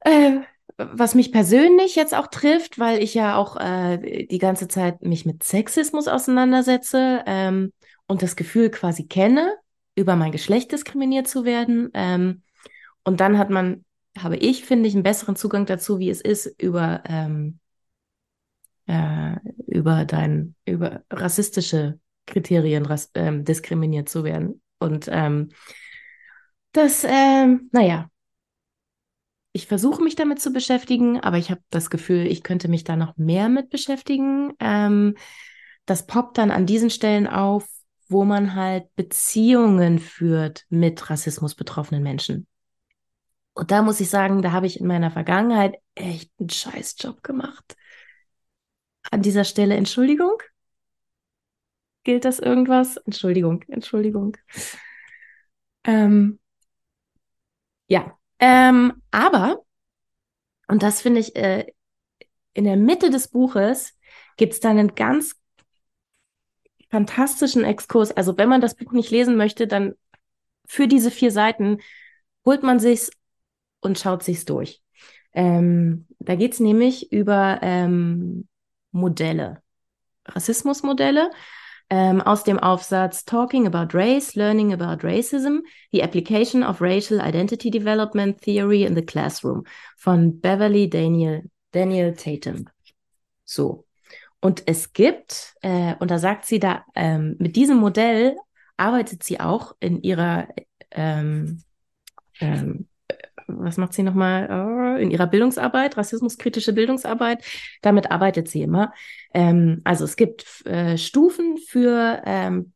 [0.00, 0.40] äh,
[0.78, 5.24] was mich persönlich jetzt auch trifft, weil ich ja auch äh, die ganze Zeit mich
[5.24, 7.72] mit Sexismus auseinandersetze ähm,
[8.06, 9.54] und das Gefühl quasi kenne,
[9.94, 11.90] über mein Geschlecht diskriminiert zu werden.
[11.94, 12.42] Ähm,
[13.04, 13.84] und dann hat man,
[14.18, 17.58] habe ich, finde ich, einen besseren Zugang dazu, wie es ist, über ähm,
[18.86, 24.62] äh, über dein, über rassistische Kriterien ras ähm, diskriminiert zu werden.
[24.78, 25.50] Und ähm,
[26.72, 28.10] das, ähm, naja,
[29.52, 32.94] ich versuche mich damit zu beschäftigen, aber ich habe das Gefühl, ich könnte mich da
[32.94, 34.52] noch mehr mit beschäftigen.
[34.60, 35.16] Ähm,
[35.86, 37.66] das poppt dann an diesen Stellen auf,
[38.08, 42.46] wo man halt Beziehungen führt mit Rassismus betroffenen Menschen.
[43.54, 47.76] Und da muss ich sagen, da habe ich in meiner Vergangenheit echt einen Scheißjob gemacht
[49.10, 50.42] an dieser Stelle Entschuldigung.
[52.04, 52.96] Gilt das irgendwas?
[52.98, 54.36] Entschuldigung, Entschuldigung.
[55.84, 56.38] Ähm,
[57.88, 59.64] ja, ähm, aber,
[60.68, 61.66] und das finde ich, äh,
[62.52, 63.98] in der Mitte des Buches
[64.36, 65.36] gibt es dann einen ganz
[66.90, 68.12] fantastischen Exkurs.
[68.12, 69.94] Also wenn man das Buch nicht lesen möchte, dann
[70.66, 71.78] für diese vier Seiten
[72.44, 73.10] holt man sich's
[73.80, 74.82] und schaut sich's durch.
[75.32, 78.48] Ähm, da geht's nämlich über ähm,
[78.90, 79.62] Modelle,
[80.24, 81.30] Rassismusmodelle
[81.90, 85.60] ähm, aus dem Aufsatz Talking about Race, Learning about Racism,
[85.92, 89.64] The Application of Racial Identity Development Theory in the Classroom
[89.96, 92.68] von Beverly Daniel, Daniel Tatum.
[93.44, 93.85] So.
[94.46, 98.36] Und es gibt, äh, und da sagt sie da, ähm, mit diesem Modell
[98.76, 100.46] arbeitet sie auch in ihrer
[100.92, 101.64] ähm,
[102.38, 102.86] ähm,
[103.48, 107.44] was macht sie nochmal oh, in ihrer Bildungsarbeit, rassismuskritische Bildungsarbeit.
[107.82, 108.92] Damit arbeitet sie immer.
[109.34, 112.72] Ähm, also es gibt äh, Stufen für ähm,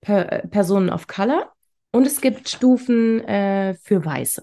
[0.00, 1.52] per Personen of Color
[1.92, 4.42] und es gibt Stufen äh, für Weiße.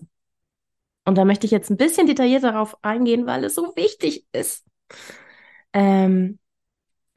[1.06, 4.64] Und da möchte ich jetzt ein bisschen detailliert darauf eingehen, weil es so wichtig ist.
[5.74, 6.38] Ähm,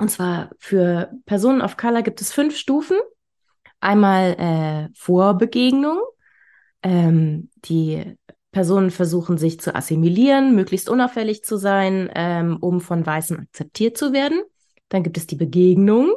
[0.00, 2.96] und zwar für Personen of Color gibt es fünf Stufen.
[3.80, 6.00] Einmal äh, Vorbegegnung,
[6.82, 8.16] ähm, die
[8.52, 14.12] Personen versuchen sich zu assimilieren, möglichst unauffällig zu sein, ähm, um von Weißen akzeptiert zu
[14.12, 14.40] werden.
[14.88, 16.14] Dann gibt es die Begegnung.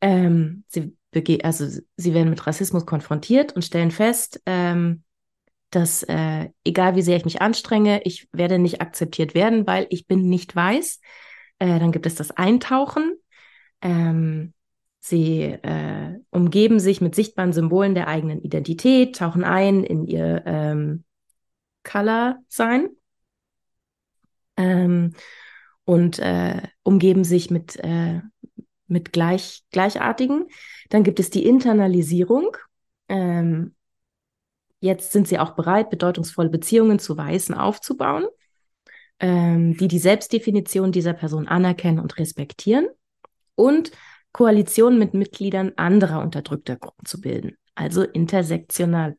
[0.00, 5.04] Ähm, sie, bege also, sie werden mit Rassismus konfrontiert und stellen fest, ähm,
[5.70, 10.06] dass äh, egal wie sehr ich mich anstrenge, ich werde nicht akzeptiert werden, weil ich
[10.06, 11.00] bin nicht weiß.
[11.58, 13.16] Äh, dann gibt es das Eintauchen.
[13.80, 14.52] Ähm,
[15.00, 21.04] sie äh, umgeben sich mit sichtbaren Symbolen der eigenen Identität, tauchen ein in ihr ähm,
[21.82, 22.88] Color sein
[24.56, 25.14] ähm,
[25.84, 28.20] und äh, umgeben sich mit, äh,
[28.86, 30.46] mit gleich, Gleichartigen.
[30.90, 32.56] Dann gibt es die Internalisierung.
[33.08, 33.74] Ähm,
[34.80, 38.24] jetzt sind sie auch bereit, bedeutungsvolle Beziehungen zu Weißen aufzubauen,
[39.24, 42.88] ähm, die die Selbstdefinition dieser Person anerkennen und respektieren
[43.54, 43.90] und
[44.32, 49.16] Koalitionen mit Mitgliedern anderer unterdrückter Gruppen zu bilden, also intersektional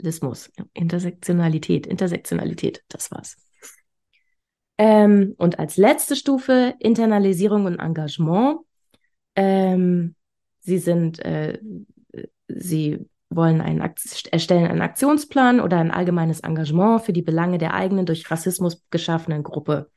[0.00, 3.36] Lismus, Intersektionalität, Intersektionalität, das war's.
[4.76, 8.58] Ähm, und als letzte Stufe Internalisierung und Engagement.
[9.36, 10.16] Ähm,
[10.58, 11.60] sie sind, äh,
[12.48, 13.80] sie wollen einen
[14.30, 19.42] erstellen einen Aktionsplan oder ein allgemeines Engagement für die Belange der eigenen durch Rassismus geschaffenen
[19.42, 19.90] Gruppe,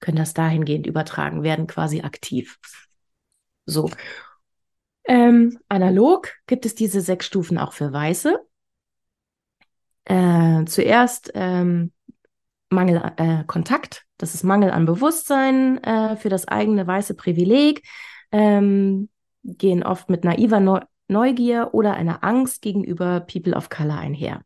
[0.00, 2.58] können das dahingehend übertragen, werden quasi aktiv.
[3.66, 3.90] So.
[5.04, 8.38] Ähm, analog gibt es diese sechs Stufen auch für Weiße.
[10.04, 11.92] Äh, zuerst ähm,
[12.70, 17.86] Mangel äh, Kontakt, das ist Mangel an Bewusstsein äh, für das eigene weiße Privileg,
[18.32, 19.08] ähm,
[19.44, 20.60] gehen oft mit naiver
[21.12, 24.42] Neugier oder einer Angst gegenüber People of Color einher,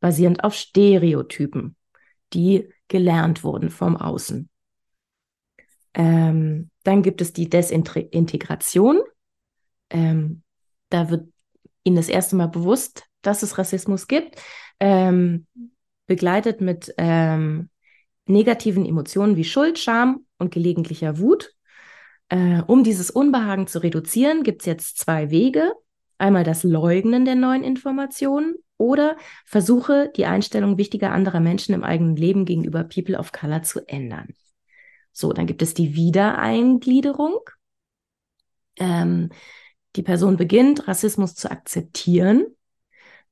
[0.00, 1.76] basierend auf Stereotypen,
[2.32, 4.48] die gelernt wurden vom Außen.
[5.94, 9.00] Ähm, dann gibt es die Desintegration.
[9.90, 10.42] Ähm,
[10.88, 11.28] da wird
[11.84, 14.40] ihnen das erste Mal bewusst, dass es Rassismus gibt,
[14.78, 15.46] ähm,
[16.06, 17.70] begleitet mit ähm,
[18.26, 21.54] negativen Emotionen wie Schuld, Scham und gelegentlicher Wut.
[22.28, 25.72] Äh, um dieses Unbehagen zu reduzieren, gibt es jetzt zwei Wege.
[26.20, 32.16] Einmal das Leugnen der neuen Informationen oder Versuche, die Einstellung wichtiger anderer Menschen im eigenen
[32.16, 34.28] Leben gegenüber People of Color zu ändern.
[35.12, 37.40] So, dann gibt es die Wiedereingliederung.
[38.76, 39.30] Ähm,
[39.96, 42.46] die Person beginnt, Rassismus zu akzeptieren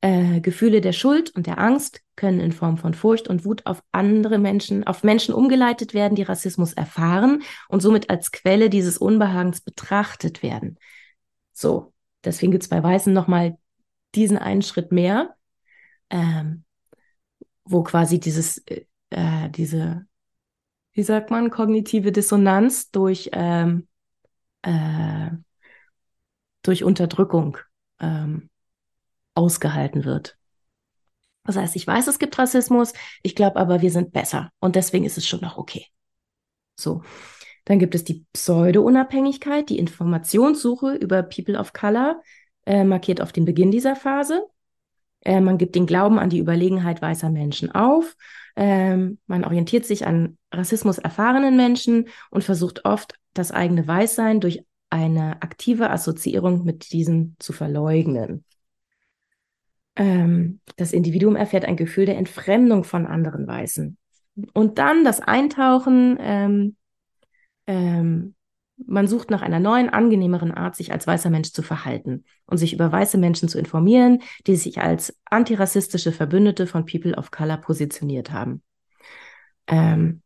[0.01, 3.83] äh, Gefühle der Schuld und der Angst können in Form von Furcht und Wut auf
[3.93, 9.61] andere Menschen, auf Menschen umgeleitet werden, die Rassismus erfahren und somit als Quelle dieses Unbehagens
[9.61, 10.79] betrachtet werden.
[11.53, 11.93] So,
[12.29, 13.59] deswegen gibt es bei Weißen nochmal
[14.15, 15.35] diesen einen Schritt mehr,
[16.11, 16.65] ähm,
[17.65, 20.07] wo quasi dieses, äh, äh, diese,
[20.93, 23.89] wie sagt man, kognitive Dissonanz durch, ähm,
[24.63, 25.31] äh,
[26.63, 27.59] durch Unterdrückung
[28.01, 28.51] ähm,
[29.35, 30.37] ausgehalten wird.
[31.45, 35.05] Das heißt, ich weiß, es gibt Rassismus, ich glaube aber, wir sind besser und deswegen
[35.05, 35.87] ist es schon noch okay.
[36.79, 37.03] So.
[37.69, 42.23] Dann gibt es die Pseudo-Unabhängigkeit, die Informationssuche über People of Color,
[42.65, 44.47] äh, markiert auf den Beginn dieser Phase.
[45.21, 48.17] Äh, man gibt den Glauben an die Überlegenheit weißer Menschen auf.
[48.57, 54.65] Ähm, man orientiert sich an Rassismus erfahrenen Menschen und versucht oft, das eigene Weißsein durch
[54.89, 58.47] eine aktive Assoziierung mit diesen zu verleugnen.
[59.95, 63.99] Ähm, das Individuum erfährt ein Gefühl der Entfremdung von anderen Weißen.
[64.55, 66.77] Und dann das Eintauchen, ähm,
[67.69, 68.35] ähm,
[68.87, 72.73] man sucht nach einer neuen, angenehmeren Art, sich als weißer Mensch zu verhalten und sich
[72.73, 78.31] über weiße Menschen zu informieren, die sich als antirassistische Verbündete von People of Color positioniert
[78.33, 78.63] haben.
[79.67, 80.23] Ähm,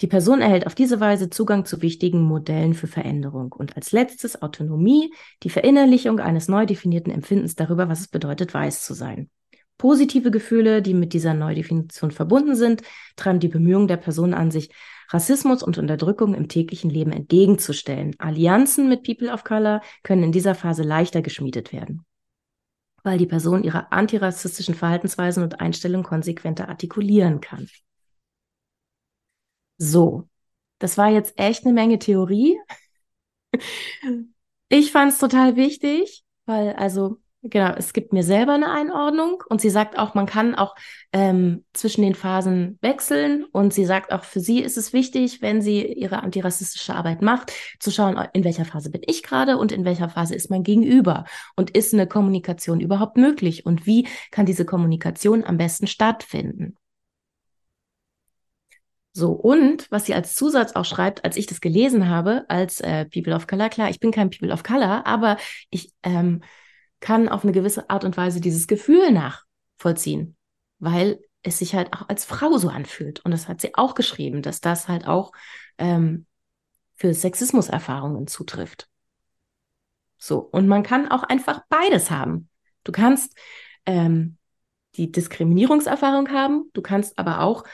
[0.00, 4.42] die Person erhält auf diese Weise Zugang zu wichtigen Modellen für Veränderung und als letztes
[4.42, 9.30] Autonomie, die Verinnerlichung eines neu definierten Empfindens darüber, was es bedeutet, weiß zu sein.
[9.78, 12.82] Positive Gefühle, die mit dieser Neudefinition verbunden sind,
[13.16, 14.70] treiben die Bemühungen der Person an, sich
[15.08, 18.14] Rassismus und Unterdrückung im täglichen Leben entgegenzustellen.
[18.18, 22.04] Allianzen mit People of Color können in dieser Phase leichter geschmiedet werden,
[23.02, 27.68] weil die Person ihre antirassistischen Verhaltensweisen und Einstellungen konsequenter artikulieren kann.
[29.76, 30.28] So,
[30.78, 32.58] das war jetzt echt eine Menge Theorie.
[34.68, 39.60] Ich fand es total wichtig, weil also genau, es gibt mir selber eine Einordnung und
[39.60, 40.74] sie sagt auch, man kann auch
[41.12, 45.60] ähm, zwischen den Phasen wechseln und sie sagt auch, für sie ist es wichtig, wenn
[45.62, 49.84] sie ihre antirassistische Arbeit macht, zu schauen, in welcher Phase bin ich gerade und in
[49.84, 54.64] welcher Phase ist mein Gegenüber und ist eine Kommunikation überhaupt möglich und wie kann diese
[54.64, 56.76] Kommunikation am besten stattfinden.
[59.16, 63.04] So, und was sie als Zusatz auch schreibt, als ich das gelesen habe, als äh,
[63.04, 65.36] People of Color, klar, ich bin kein People of Color, aber
[65.70, 66.40] ich ähm,
[67.00, 70.36] kann auf eine gewisse Art und Weise dieses Gefühl nachvollziehen,
[70.78, 73.24] weil es sich halt auch als Frau so anfühlt.
[73.24, 75.32] Und das hat sie auch geschrieben, dass das halt auch
[75.78, 76.26] ähm,
[76.94, 78.88] für Sexismuserfahrungen zutrifft.
[80.16, 82.48] So, und man kann auch einfach beides haben.
[82.82, 83.36] Du kannst
[83.84, 84.38] ähm,
[84.96, 86.70] die Diskriminierungserfahrung haben.
[86.72, 87.64] Du kannst aber auch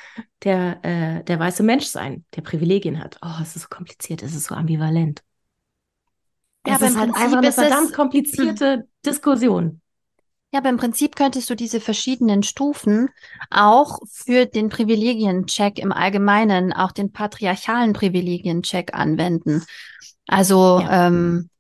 [0.43, 3.19] der, äh, der weiße Mensch sein, der Privilegien hat.
[3.23, 5.23] Oh, es ist so kompliziert, es ist so ambivalent.
[6.67, 8.83] Ja, es ist halt Prinzip einfach eine verdammt komplizierte hm.
[9.05, 9.81] Diskussion.
[10.53, 13.09] Ja, aber im Prinzip könntest du diese verschiedenen Stufen
[13.51, 19.65] auch für den Privilegiencheck im Allgemeinen, auch den patriarchalen Privilegiencheck anwenden.
[20.27, 21.07] Also ja.
[21.07, 21.51] ähm,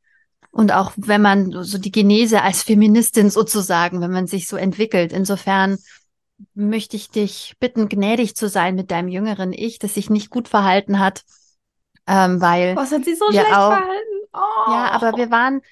[0.51, 5.13] und auch wenn man so die Genese als Feministin sozusagen, wenn man sich so entwickelt.
[5.13, 5.79] Insofern
[6.55, 10.49] möchte ich dich bitten, gnädig zu sein mit deinem jüngeren Ich, das sich nicht gut
[10.49, 11.23] verhalten hat,
[12.07, 14.17] ähm, weil was hat sie so schlecht auch, verhalten?
[14.33, 14.71] Oh.
[14.71, 15.63] Ja, aber wir waren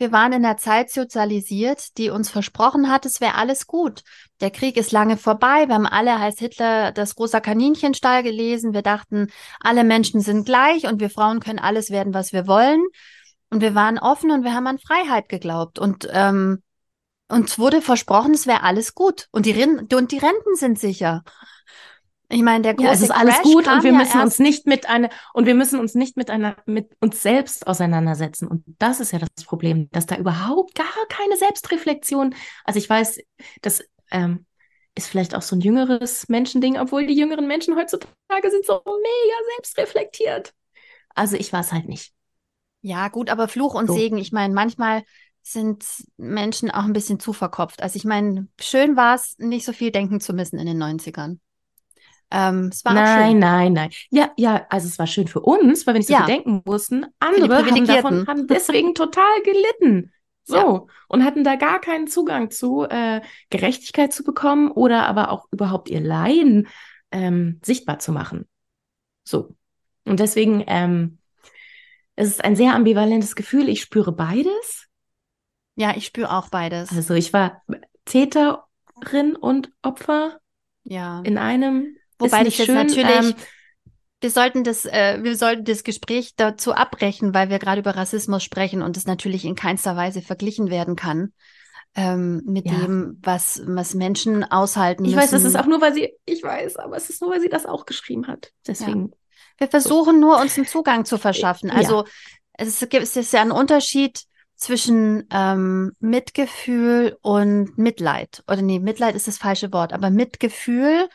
[0.00, 4.04] wir waren in einer Zeit sozialisiert, die uns versprochen hat, es wäre alles gut.
[4.40, 5.66] Der Krieg ist lange vorbei.
[5.66, 8.74] Wir haben alle heißt Hitler das rosa Kaninchenstall gelesen.
[8.74, 9.26] Wir dachten,
[9.58, 12.80] alle Menschen sind gleich und wir Frauen können alles werden, was wir wollen.
[13.50, 15.80] Und wir waren offen und wir haben an Freiheit geglaubt.
[15.80, 16.62] Und ähm,
[17.28, 19.28] Uns wurde versprochen, es wäre alles gut.
[19.32, 21.24] Und die, und die Renten sind sicher.
[22.30, 24.38] Ich meine, der große Ja, es ist alles Crash gut und wir ja müssen uns
[24.38, 28.46] nicht mit einer und wir müssen uns nicht mit einer mit uns selbst auseinandersetzen.
[28.46, 32.34] Und das ist ja das Problem, dass da überhaupt gar keine Selbstreflexion.
[32.64, 33.20] Also ich weiß,
[33.62, 34.44] das ähm,
[34.94, 39.36] ist vielleicht auch so ein jüngeres Menschending, obwohl die jüngeren Menschen heutzutage sind so mega
[39.56, 40.52] selbstreflektiert.
[41.14, 42.12] Also ich war es halt nicht.
[42.82, 43.94] Ja, gut, aber Fluch und So.
[43.94, 44.18] Segen.
[44.18, 45.02] Ich meine, manchmal
[45.42, 45.84] sind
[46.16, 47.82] Menschen auch ein bisschen zu verkopft.
[47.82, 51.38] Also ich meine, schön war es, nicht so viel denken zu müssen in den 90ern.
[52.30, 53.38] Ähm, es war Nein, schön.
[53.38, 53.90] nein, nein.
[54.10, 56.24] Ja, ja, also es war schön für uns, weil wir nicht so Ja.
[56.24, 57.06] viel denken mussten.
[57.20, 60.12] Andere haben davon, haben deswegen total gelitten.
[60.48, 60.56] So.
[60.56, 60.82] Ja.
[61.08, 65.90] Und hatten da gar keinen Zugang zu, äh, Gerechtigkeit zu bekommen oder aber auch überhaupt
[65.90, 66.68] ihr Leiden
[67.10, 68.48] ähm, sichtbar zu machen.
[69.24, 69.54] So.
[70.06, 71.18] Und deswegen, ähm,
[72.16, 73.68] es ist ein sehr ambivalentes Gefühl.
[73.68, 74.86] Ich spüre beides.
[75.76, 76.90] Ja, ich spüre auch beides.
[76.96, 77.62] Also ich war
[78.06, 80.40] Täterin und Opfer
[80.82, 81.20] ja.
[81.26, 81.94] in einem.
[82.18, 82.74] Wobei jetzt schön.
[82.74, 83.34] natürlich, ähm,
[84.20, 88.42] wir sollten das, äh, wir sollten das Gespräch dazu abbrechen, weil wir gerade über Rassismus
[88.42, 91.32] sprechen und es natürlich in keinster Weise verglichen werden kann
[91.94, 92.72] ähm, mit Ja.
[92.72, 95.22] dem, was, was Menschen aushalten Ich müssen.
[95.22, 97.48] weiß, das ist auch nur, weil sie, ich weiß, aber es ist nur, weil sie
[97.48, 98.52] das auch geschrieben hat.
[98.66, 99.12] Deswegen.
[99.56, 101.68] Wir versuchen nur, uns einen Zugang zu verschaffen.
[101.70, 101.76] Ja.
[101.76, 102.04] Also
[102.54, 104.22] es gibt es ist ja ein Unterschied
[104.56, 108.42] zwischen ähm, Mitgefühl und Mitleid.
[108.48, 111.08] Oder nee, Mitleid ist das falsche Wort, aber Mitgefühl,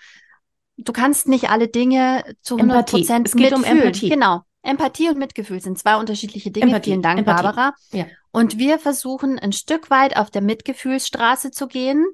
[0.78, 2.98] du kannst nicht alle Dinge zu 100 Empathie.
[2.98, 3.84] Prozent Es geht um mitfühlen.
[3.84, 4.10] Empathie.
[4.10, 4.42] Genau.
[4.62, 6.68] Empathie und Mitgefühl sind zwei unterschiedliche Dinge.
[6.68, 7.44] Empathie, Vielen Dank, Empathie.
[7.44, 7.74] Barbara.
[7.92, 8.06] Ja.
[8.32, 12.06] Und wir versuchen ein Stück weit auf der Mitgefühlsstraße zu gehen,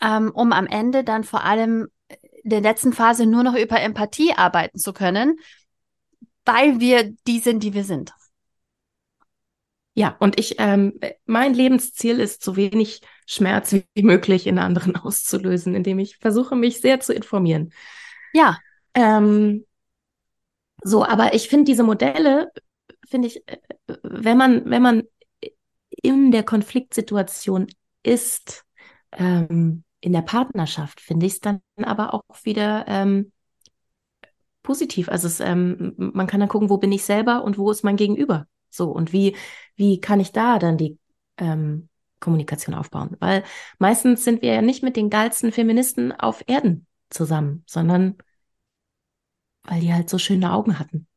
[0.00, 1.88] ähm, um am Ende dann vor allem
[2.42, 5.38] in der letzten Phase nur noch über Empathie arbeiten zu können,
[6.44, 8.12] weil wir die sind, die wir sind.
[9.94, 15.74] Ja, und ich, ähm, mein Lebensziel ist, so wenig Schmerz wie möglich in anderen auszulösen,
[15.74, 17.72] indem ich versuche, mich sehr zu informieren.
[18.32, 18.58] Ja,
[18.94, 19.64] Ähm,
[20.82, 22.50] so, aber ich finde diese Modelle,
[23.08, 23.58] finde ich, äh,
[24.02, 25.02] wenn man, wenn man
[26.02, 27.68] in der Konfliktsituation
[28.02, 28.64] ist,
[29.12, 33.32] ähm, in der Partnerschaft, finde ich es dann aber auch wieder ähm,
[34.62, 35.08] positiv.
[35.08, 37.96] Also es, ähm, man kann dann gucken, wo bin ich selber und wo ist mein
[37.96, 38.46] Gegenüber.
[38.72, 39.36] So, und wie,
[39.76, 40.98] wie kann ich da dann die
[41.36, 41.88] ähm,
[42.20, 43.16] Kommunikation aufbauen?
[43.20, 43.44] Weil
[43.78, 48.16] meistens sind wir ja nicht mit den geilsten Feministen auf Erden zusammen, sondern
[49.64, 51.06] weil die halt so schöne Augen hatten.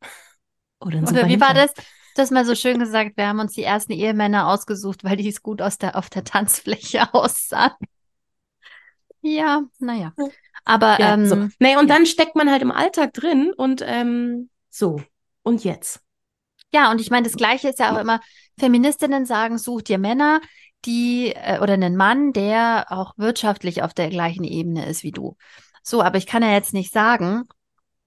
[0.78, 1.72] Oder, oder wie war das?
[1.72, 5.26] Du hast mal so schön gesagt, wir haben uns die ersten Ehemänner ausgesucht, weil die
[5.26, 7.72] es gut aus der, auf der Tanzfläche aussahen.
[9.22, 10.12] Ja, naja.
[10.66, 11.48] Aber Ja, ähm, so.
[11.58, 15.00] Nee, und dann steckt man halt im Alltag drin und ähm, so.
[15.42, 16.02] Und jetzt?
[16.76, 18.20] Ja, und ich meine, das Gleiche ist ja auch immer,
[18.58, 20.42] Feministinnen sagen, such dir Männer,
[20.84, 25.38] die, äh, oder einen Mann, der auch wirtschaftlich auf der gleichen Ebene ist wie du.
[25.82, 27.44] So, aber ich kann ja jetzt nicht sagen,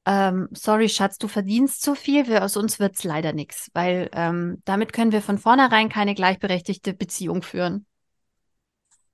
[0.05, 4.61] ähm, sorry, Schatz, du verdienst zu viel, wir, aus uns wird's leider nichts, weil ähm,
[4.65, 7.87] damit können wir von vornherein keine gleichberechtigte Beziehung führen.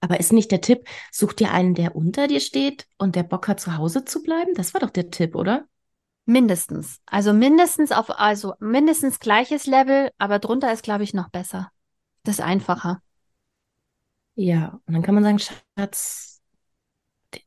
[0.01, 3.47] Aber ist nicht der Tipp, such dir einen, der unter dir steht und der Bock
[3.47, 4.53] hat, zu Hause zu bleiben?
[4.53, 5.65] Das war doch der Tipp, oder?
[6.25, 6.99] Mindestens.
[7.05, 11.71] Also mindestens auf, also mindestens gleiches Level, aber drunter ist, glaube ich, noch besser.
[12.23, 13.01] Das ist einfacher.
[14.35, 16.41] Ja, und dann kann man sagen, Schatz,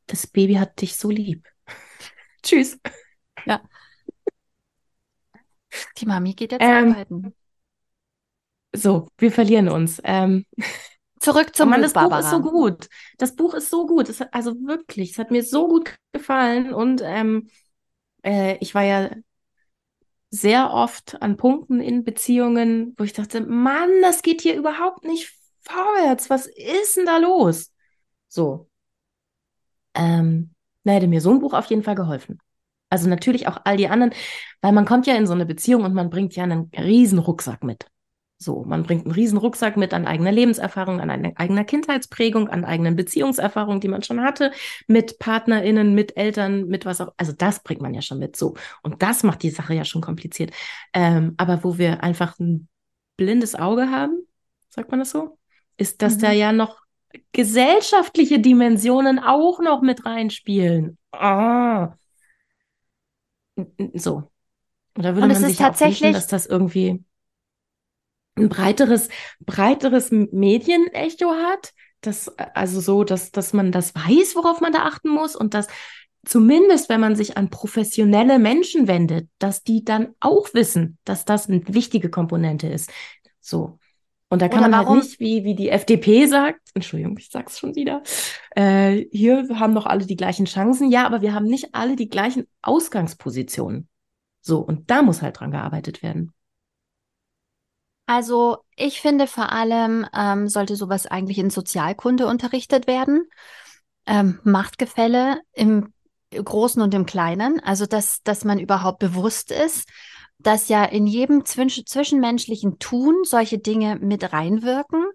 [0.07, 1.47] das Baby hat dich so lieb.
[2.43, 2.79] Tschüss.
[5.97, 7.35] Die Mami geht jetzt Ähm, arbeiten.
[8.73, 10.01] So, wir verlieren uns.
[10.03, 10.45] Ähm,
[11.19, 12.89] Zurück oh zum Mann, Buch, das Buch ist so gut.
[13.17, 14.07] Das Buch ist so gut.
[14.09, 16.73] Es hat, also wirklich, es hat mir so gut gefallen.
[16.73, 17.49] Und ähm,
[18.23, 19.09] äh, ich war ja
[20.29, 25.33] sehr oft an Punkten in Beziehungen, wo ich dachte, Mann, das geht hier überhaupt nicht
[25.61, 26.29] vorwärts.
[26.29, 27.71] Was ist denn da los?
[28.27, 28.69] So.
[29.95, 30.53] Ähm,
[30.83, 32.39] da hätte mir so ein Buch auf jeden Fall geholfen.
[32.89, 34.13] Also natürlich auch all die anderen,
[34.61, 37.63] weil man kommt ja in so eine Beziehung und man bringt ja einen riesen Rucksack
[37.63, 37.87] mit.
[38.41, 42.63] So, man bringt einen riesen Rucksack mit an eigener Lebenserfahrung, an einer- eigener Kindheitsprägung, an
[42.63, 44.51] eigenen Beziehungserfahrungen, die man schon hatte,
[44.87, 47.11] mit PartnerInnen, mit Eltern, mit was auch.
[47.17, 48.37] Also das bringt man ja schon mit.
[48.37, 48.55] So.
[48.81, 50.51] Und das macht die Sache ja schon kompliziert.
[50.93, 52.69] Ähm, aber wo wir einfach ein
[53.17, 54.25] blindes Auge haben,
[54.69, 55.37] sagt man das so,
[55.75, 56.21] ist, dass Mhm.
[56.21, 56.77] da ja noch
[57.33, 60.97] gesellschaftliche Dimensionen auch noch mit reinspielen.
[61.11, 61.89] Ah.
[63.95, 64.31] So.
[64.95, 67.03] Und da würde Und es man ist sich auch wünschen, tatsächlich- dass das irgendwie
[68.39, 69.09] ein breiteres,
[69.39, 71.71] breiteres Medienecho hat.
[72.01, 75.67] Das, also so, dass, dass man das weiß, worauf man da achten muss und dass
[76.25, 81.49] zumindest, wenn man sich an professionelle Menschen wendet, dass die dann auch wissen, dass das
[81.49, 82.91] eine wichtige Komponente ist.
[83.41, 83.79] So.
[84.31, 87.29] Und da kann Oder man halt warum- nicht, wie, wie die FDP sagt, Entschuldigung, ich
[87.31, 88.03] sag's schon wieder,
[88.55, 90.91] äh, hier wir haben doch alle die gleichen Chancen.
[90.91, 93.87] Ja, aber wir haben nicht alle die gleichen Ausgangspositionen.
[94.41, 96.31] So, und da muss halt dran gearbeitet werden.
[98.09, 103.29] Also ich finde vor allem ähm, sollte sowas eigentlich in Sozialkunde unterrichtet werden.
[104.07, 105.93] Ähm, Machtgefälle im
[106.31, 107.59] Großen und im Kleinen.
[107.59, 109.87] Also dass, dass man überhaupt bewusst ist,
[110.39, 115.05] dass ja in jedem zwisch zwischenmenschlichen Tun solche Dinge mit reinwirken.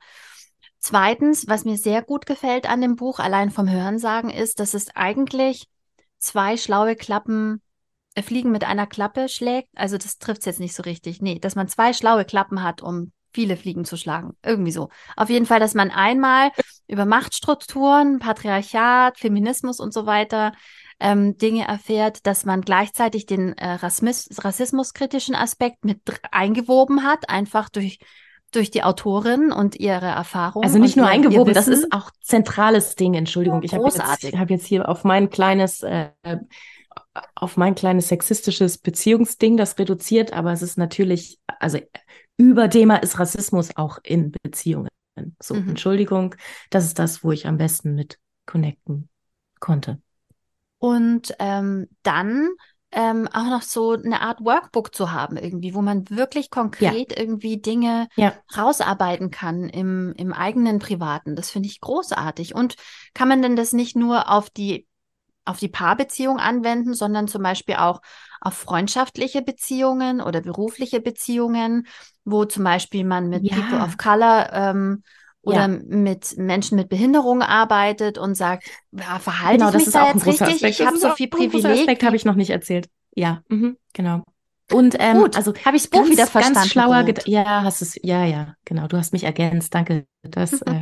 [0.79, 4.95] Zweitens, was mir sehr gut gefällt an dem Buch, allein vom Hörensagen, ist, dass es
[4.95, 5.67] eigentlich
[6.19, 7.61] zwei schlaue Klappen
[8.23, 9.69] Fliegen mit einer Klappe schlägt.
[9.75, 11.21] Also das trifft es jetzt nicht so richtig.
[11.21, 14.37] Nee, dass man zwei schlaue Klappen hat, um viele Fliegen zu schlagen.
[14.45, 14.89] Irgendwie so.
[15.17, 16.51] Auf jeden Fall, dass man einmal
[16.87, 20.53] über Machtstrukturen, Patriarchat, Feminismus und so weiter
[21.01, 26.01] ähm, Dinge erfährt, dass man gleichzeitig den äh, Rassismus, rassismuskritischen Aspekt mit
[26.31, 27.99] eingewoben hat, einfach durch,
[28.53, 30.63] durch die Autorin und ihre Erfahrung.
[30.63, 33.15] Also nicht nur eingewoben, das ist auch zentrales Ding.
[33.15, 36.11] Entschuldigung, ich habe jetzt, hab jetzt hier auf mein kleines, äh,
[37.35, 41.79] auf mein kleines sexistisches Beziehungsding das reduziert, aber es ist natürlich, also
[42.37, 44.89] Überthema ist Rassismus auch in Beziehungen.
[45.41, 45.71] So, Mhm.
[45.71, 46.35] Entschuldigung,
[46.71, 49.09] das ist das, wo ich am besten mit connecten
[49.61, 50.01] konnte.
[50.79, 52.49] Und ähm, dann
[52.91, 57.61] ähm, auch noch so eine Art Workbook zu haben, irgendwie, wo man wirklich konkret irgendwie
[57.61, 58.35] Dinge Ja.
[58.57, 61.37] rausarbeiten kann im, im eigenen Privaten.
[61.37, 62.55] Das finde ich großartig.
[62.55, 62.77] Und
[63.15, 64.87] kann man denn das nicht nur auf die,
[65.45, 68.01] auf die Paarbeziehung anwenden, sondern zum Beispiel auch
[68.41, 71.87] auf freundschaftliche Beziehungen oder berufliche Beziehungen,
[72.25, 73.51] wo zum Beispiel man mit Ja.
[73.51, 75.03] People of Color ähm,
[75.43, 75.69] oder Ja.
[75.69, 80.03] mit Menschen mit Behinderung arbeitet und sagt, ja, verhalte Genau, ich das mich ist da
[80.03, 80.47] auch ein jetzt großer richtig?
[80.47, 80.81] Aspekt.
[80.81, 81.71] Ich Das habe so viel Privileg.
[81.71, 82.89] Aspekt habe ich noch nicht erzählt.
[83.15, 84.23] Ja, mhm, genau.
[84.73, 86.61] Und ähm, Gut, also habe ich Buch wieder verstanden.
[86.61, 87.01] ganz schlauer.
[87.01, 88.87] Ged- ja, hast es, ja, ja, genau.
[88.87, 90.07] Du hast mich ergänzt, danke.
[90.23, 90.81] Das äh.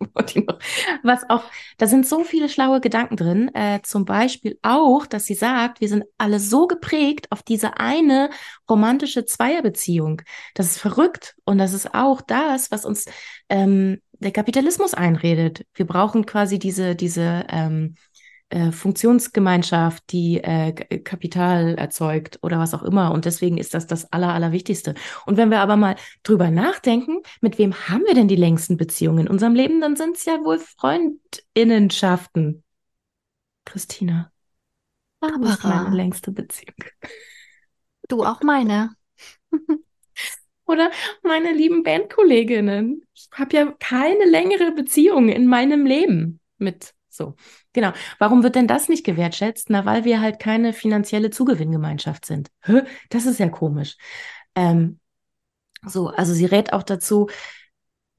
[1.02, 1.42] Was auch,
[1.76, 3.50] da sind so viele schlaue Gedanken drin.
[3.54, 8.30] Äh, zum Beispiel auch, dass sie sagt, wir sind alle so geprägt auf diese eine
[8.70, 10.22] romantische Zweierbeziehung.
[10.54, 13.06] Das ist verrückt und das ist auch das, was uns
[13.48, 15.64] ähm, der Kapitalismus einredet.
[15.74, 17.94] Wir brauchen quasi diese diese ähm,
[18.50, 23.12] äh, Funktionsgemeinschaft, die äh, Kapital erzeugt oder was auch immer.
[23.12, 24.94] Und deswegen ist das das Aller, Allerwichtigste.
[25.26, 29.26] Und wenn wir aber mal drüber nachdenken, mit wem haben wir denn die längsten Beziehungen
[29.26, 32.64] in unserem Leben, dann sind es ja wohl Freundinnenschaften.
[33.66, 34.32] Christina,
[35.20, 36.76] du bist meine Barbara, längste Beziehung.
[38.08, 38.94] du auch meine.
[40.64, 40.90] Oder
[41.22, 43.02] meine lieben Bandkolleginnen.
[43.14, 47.34] Ich habe ja keine längere Beziehung in meinem Leben mit so.
[47.74, 47.92] Genau.
[48.18, 49.68] Warum wird denn das nicht gewertschätzt?
[49.68, 52.48] Na, weil wir halt keine finanzielle Zugewinngemeinschaft sind.
[52.62, 52.82] Hä?
[53.10, 53.98] Das ist ja komisch.
[54.54, 55.00] Ähm,
[55.86, 57.28] so, also sie rät auch dazu,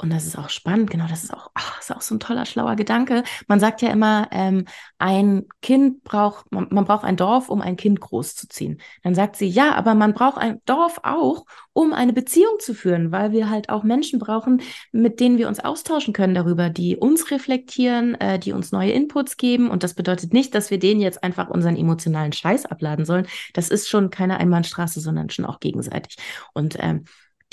[0.01, 2.45] und das ist auch spannend, genau, das ist auch, ach, ist auch so ein toller,
[2.45, 3.23] schlauer Gedanke.
[3.49, 4.63] Man sagt ja immer, ähm,
[4.97, 8.79] ein Kind braucht, man, man braucht ein Dorf, um ein Kind großzuziehen.
[9.03, 11.43] Dann sagt sie, ja, aber man braucht ein Dorf auch,
[11.73, 14.61] um eine Beziehung zu führen, weil wir halt auch Menschen brauchen,
[14.93, 19.35] mit denen wir uns austauschen können darüber, die uns reflektieren, äh, die uns neue Inputs
[19.35, 19.69] geben.
[19.69, 23.27] Und das bedeutet nicht, dass wir denen jetzt einfach unseren emotionalen Scheiß abladen sollen.
[23.53, 26.15] Das ist schon keine Einbahnstraße, sondern schon auch gegenseitig.
[26.53, 27.03] Und ähm,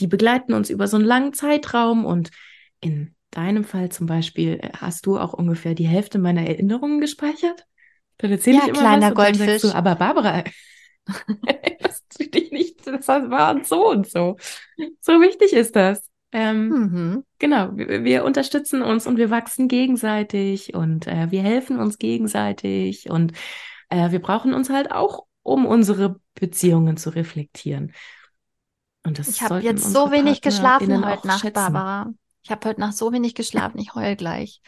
[0.00, 2.30] die begleiten uns über so einen langen Zeitraum und
[2.80, 7.66] in deinem Fall zum Beispiel äh, hast du auch ungefähr die Hälfte meiner Erinnerungen gespeichert.
[8.18, 9.62] Dann erzähle Ja, ich immer kleiner was Goldfisch.
[9.62, 10.44] Du, aber Barbara,
[11.80, 14.36] das tut dich nicht, das war so und so.
[15.00, 16.08] So wichtig ist das.
[16.32, 17.24] Ähm, Mhm.
[17.38, 23.10] Genau, wir, wir unterstützen uns und wir wachsen gegenseitig und äh, wir helfen uns gegenseitig
[23.10, 23.32] und
[23.90, 27.92] äh, wir brauchen uns halt auch, um unsere Beziehungen zu reflektieren.
[29.06, 31.54] Und das Ich habe jetzt so wenig geschlafen heute Nacht, schätzen.
[31.54, 32.12] Barbara.
[32.42, 34.60] Ich habe heute Nacht so wenig geschlafen, ich heul gleich.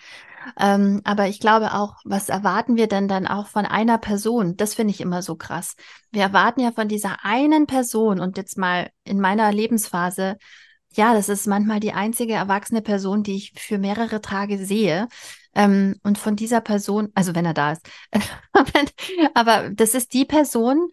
[0.59, 4.57] Ähm, aber ich glaube auch, was erwarten wir denn dann auch von einer Person?
[4.57, 5.74] Das finde ich immer so krass.
[6.11, 10.36] Wir erwarten ja von dieser einen Person und jetzt mal in meiner Lebensphase,
[10.95, 15.09] ja, das ist manchmal die einzige erwachsene Person, die ich für mehrere Tage sehe.
[15.55, 17.89] Ähm, und von dieser Person, also wenn er da ist,
[19.34, 20.89] aber das ist die Person,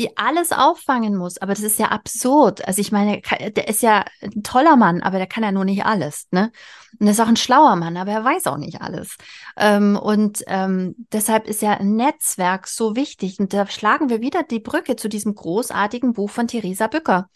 [0.00, 1.38] die alles auffangen muss.
[1.38, 2.66] Aber das ist ja absurd.
[2.66, 5.84] Also ich meine, der ist ja ein toller Mann, aber der kann ja nur nicht
[5.84, 6.50] alles, ne?
[6.98, 9.16] Und er ist auch ein schlauer Mann, aber er weiß auch nicht alles.
[9.56, 13.38] Ähm, und ähm, deshalb ist ja ein Netzwerk so wichtig.
[13.38, 17.28] Und da schlagen wir wieder die Brücke zu diesem großartigen Buch von Theresa Bücker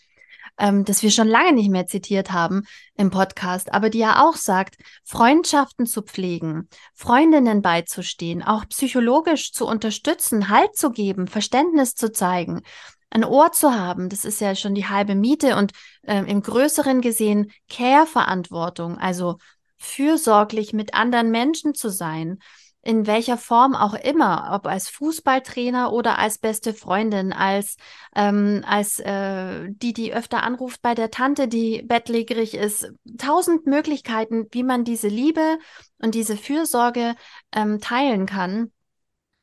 [0.59, 2.63] ähm, das wir schon lange nicht mehr zitiert haben
[2.97, 9.67] im Podcast, aber die ja auch sagt, Freundschaften zu pflegen, Freundinnen beizustehen, auch psychologisch zu
[9.67, 12.63] unterstützen, Halt zu geben, Verständnis zu zeigen,
[13.11, 15.73] ein Ohr zu haben, das ist ja schon die halbe Miete und
[16.05, 19.39] ähm, im Größeren gesehen Care-Verantwortung, also
[19.79, 22.39] fürsorglich mit anderen Menschen zu sein,
[22.85, 27.76] in welcher Form auch immer, ob als Fußballtrainer oder als beste Freundin, als,
[28.14, 32.93] ähm, als äh, die, die öfter anruft bei der Tante, die bettlägerig ist.
[33.16, 35.59] Tausend Möglichkeiten, wie man diese Liebe
[35.99, 37.14] und diese Fürsorge
[37.53, 38.70] ähm, teilen kann.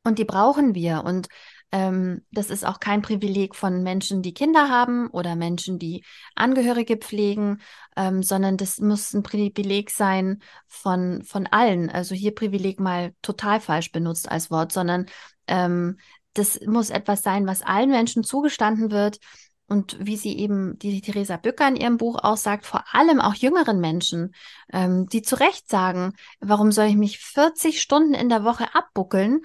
[0.04, 1.04] Und die brauchen wir.
[1.04, 1.28] Und
[1.72, 6.04] ähm, das ist auch kein Privileg von Menschen, die Kinder haben oder Menschen, die
[6.36, 7.62] Angehörige pflegen,
[7.96, 11.90] ähm, sondern das muss ein Privileg sein von, von allen.
[11.90, 15.06] Also hier Privileg mal total falsch benutzt als Wort, sondern
[15.48, 15.98] ähm,
[16.34, 19.20] das muss etwas sein, was allen Menschen zugestanden wird.
[19.68, 23.36] Und wie sie eben, die Theresa Bücker in ihrem Buch auch sagt, vor allem auch
[23.36, 24.36] jüngeren Menschen,
[24.74, 26.12] ähm, die zu Recht sagen,
[26.42, 29.44] warum soll ich mich 40 Stunden in der Woche abbuckeln?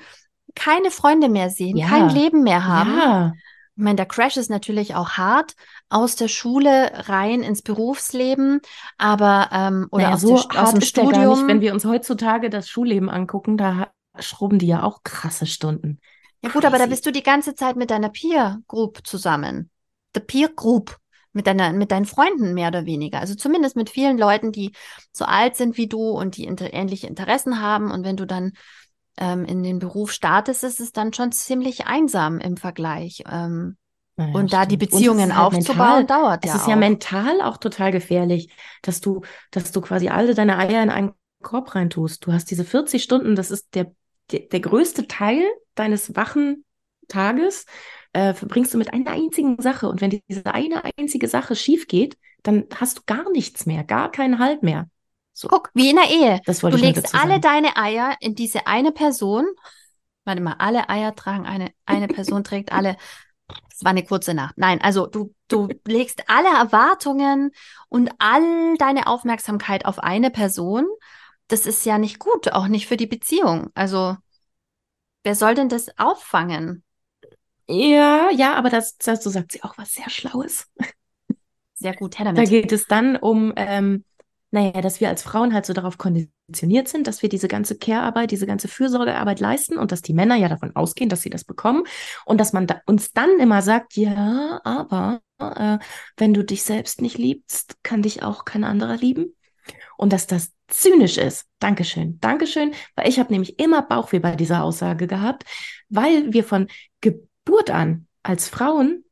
[0.57, 1.87] Keine Freunde mehr sehen, ja.
[1.87, 2.99] kein Leben mehr haben.
[2.99, 3.33] Ja.
[3.77, 5.55] Ich meine, der Crash ist natürlich auch hart,
[5.91, 8.61] aus der Schule rein ins Berufsleben,
[8.97, 11.39] aber ähm, oder naja, aus, so der, aus dem Studium.
[11.39, 11.47] nicht.
[11.47, 13.89] Wenn wir uns heutzutage das Schulleben angucken, da
[14.19, 16.01] schrubben die ja auch krasse Stunden.
[16.43, 16.67] Ja gut, Crazy.
[16.67, 19.71] aber da bist du die ganze Zeit mit deiner Peer Group zusammen.
[20.15, 20.97] The Peer Group
[21.37, 23.21] mit deiner, mit deinen Freunden mehr oder weniger.
[23.21, 24.73] Also zumindest mit vielen Leuten, die
[25.13, 27.91] so alt sind wie du und die inter ähnliche Interessen haben.
[27.91, 28.53] Und wenn du dann
[29.17, 33.25] ähm, in den Beruf startest, ist es dann schon ziemlich einsam im Vergleich.
[33.31, 33.77] Ähm,
[34.17, 34.73] naja, und da stimmt.
[34.73, 36.51] die Beziehungen halt aufzubauen, mental, dauert ja.
[36.51, 36.69] Es ist auch.
[36.69, 38.51] ja mental auch total gefährlich,
[38.83, 41.13] dass du, dass du quasi alle deine Eier in einen
[41.43, 42.27] Korb reintust.
[42.27, 43.93] Du hast diese 40 Stunden, das ist der,
[44.31, 45.43] der, der größte Teil
[45.75, 46.65] deines wachen
[47.09, 47.67] Tages,
[48.13, 49.89] äh, verbringst du mit einer einzigen Sache.
[49.89, 54.11] Und wenn diese eine einzige Sache schief geht, dann hast du gar nichts mehr, gar
[54.11, 54.89] keinen Halt mehr.
[55.39, 55.49] So.
[55.49, 56.41] Guck, wie in der Ehe.
[56.47, 59.45] Das wollte du ich legst alle deine Eier in diese eine Person.
[60.25, 62.97] Warte mal, alle Eier tragen eine, eine Person trägt alle.
[63.47, 64.55] Das war eine kurze Nacht.
[64.57, 67.51] Nein, also du, du legst alle Erwartungen
[67.91, 70.87] und all deine Aufmerksamkeit auf eine Person.
[71.49, 73.69] Das ist ja nicht gut, auch nicht für die Beziehung.
[73.75, 74.17] Also,
[75.23, 76.83] wer soll denn das auffangen?
[77.69, 80.67] Ja, ja, aber das, so sagt sie auch was sehr Schlaues.
[81.75, 82.39] Sehr gut, Herr damit.
[82.39, 84.03] Da geht es dann um ähm,
[84.51, 88.31] naja, dass wir als Frauen halt so darauf konditioniert sind, dass wir diese ganze Care-Arbeit,
[88.31, 91.85] diese ganze Fürsorgearbeit leisten und dass die Männer ja davon ausgehen, dass sie das bekommen
[92.25, 95.79] und dass man da, uns dann immer sagt, ja, aber äh,
[96.17, 99.35] wenn du dich selbst nicht liebst, kann dich auch kein anderer lieben.
[99.97, 101.47] Und dass das zynisch ist.
[101.59, 105.45] Dankeschön, Dankeschön, weil ich habe nämlich immer Bauchweh bei dieser Aussage gehabt,
[105.89, 106.69] weil wir von
[107.01, 109.05] Geburt an als Frauen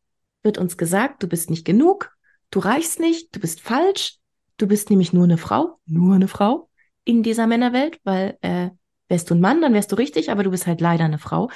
[0.42, 2.14] wird uns gesagt, du bist nicht genug,
[2.50, 4.18] du reichst nicht, du bist falsch,
[4.56, 6.68] Du bist nämlich nur eine Frau, nur eine Frau
[7.04, 8.70] in dieser Männerwelt, weil äh,
[9.08, 11.50] wärst du ein Mann, dann wärst du richtig, aber du bist halt leider eine Frau.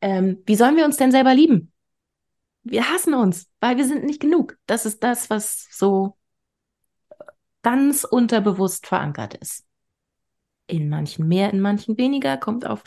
[0.00, 1.72] Ähm, wie sollen wir uns denn selber lieben?
[2.62, 4.56] Wir hassen uns, weil wir sind nicht genug.
[4.66, 6.16] Das ist das, was so
[7.62, 9.64] ganz unterbewusst verankert ist.
[10.66, 12.82] In manchen mehr, in manchen weniger, kommt auf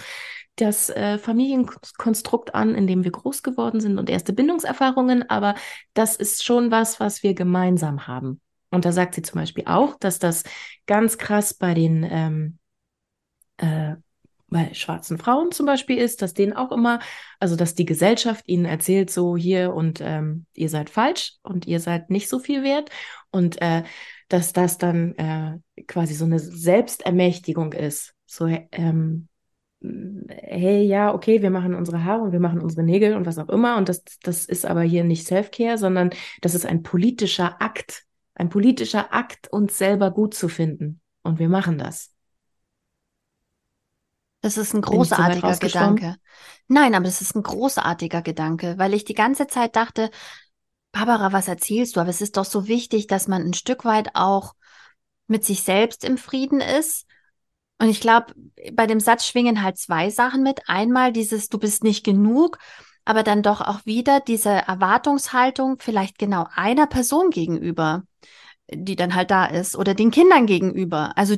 [0.55, 5.55] das äh, Familienkonstrukt an, in dem wir groß geworden sind und erste Bindungserfahrungen, aber
[5.93, 8.39] das ist schon was, was wir gemeinsam haben.
[8.73, 10.43] Und da sagt sie zum Beispiel auch, dass das
[10.87, 12.57] ganz krass bei den ähm,
[13.57, 13.95] äh,
[14.53, 16.99] bei schwarzen Frauen zum Beispiel ist, dass denen auch immer,
[17.39, 21.79] also dass die Gesellschaft ihnen erzählt, so hier und ähm, ihr seid falsch und ihr
[21.79, 22.89] seid nicht so viel wert
[23.31, 23.83] und äh,
[24.29, 28.13] dass das dann äh, quasi so eine Selbstermächtigung ist.
[28.27, 29.27] So, ähm,
[29.81, 33.49] hey, ja, okay, wir machen unsere Haare und wir machen unsere Nägel und was auch
[33.49, 36.11] immer und das, das ist aber hier nicht Self-Care, sondern
[36.41, 38.03] das ist ein politischer Akt,
[38.35, 41.01] ein politischer Akt, uns selber gut zu finden.
[41.21, 42.11] Und wir machen das.
[44.41, 46.17] Das ist ein großartiger Gedanke.
[46.67, 50.09] Nein, aber das ist ein großartiger Gedanke, weil ich die ganze Zeit dachte,
[50.91, 52.01] Barbara, was erzählst du?
[52.01, 54.53] Aber es ist doch so wichtig, dass man ein Stück weit auch
[55.27, 57.05] mit sich selbst im Frieden ist.
[57.79, 58.33] Und ich glaube,
[58.73, 60.61] bei dem Satz schwingen halt zwei Sachen mit.
[60.67, 62.59] Einmal dieses, du bist nicht genug,
[63.05, 68.03] aber dann doch auch wieder diese Erwartungshaltung vielleicht genau einer Person gegenüber
[68.69, 71.17] die dann halt da ist, oder den Kindern gegenüber.
[71.17, 71.35] Also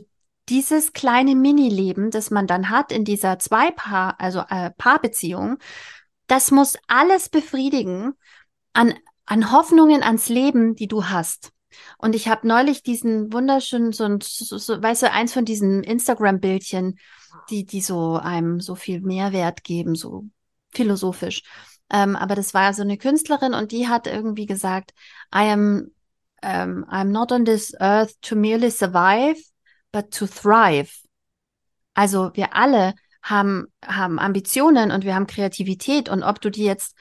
[0.49, 5.57] dieses kleine Mini-Leben, das man dann hat in dieser Zwei-Paar, also äh, Paarbeziehung,
[6.27, 8.13] das muss alles befriedigen
[8.73, 8.93] an,
[9.25, 11.51] an Hoffnungen ans Leben, die du hast.
[11.97, 16.97] Und ich habe neulich diesen wunderschönen, so, so, so, weißt du, eins von diesen Instagram-Bildchen,
[17.49, 20.25] die, die so einem so viel Mehrwert geben, so
[20.75, 21.41] philosophisch.
[21.91, 24.93] Ähm, aber das war so eine Künstlerin und die hat irgendwie gesagt,
[25.33, 25.91] I am
[26.45, 29.37] um, I'm not on this earth to merely survive,
[29.91, 30.91] but to thrive.
[31.95, 36.95] Also wir alle haben, haben Ambitionen und wir haben Kreativität und ob du die jetzt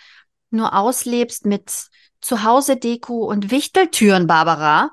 [0.51, 1.89] nur auslebst mit
[2.21, 4.91] Zuhause-Deko und Wichteltüren, Barbara.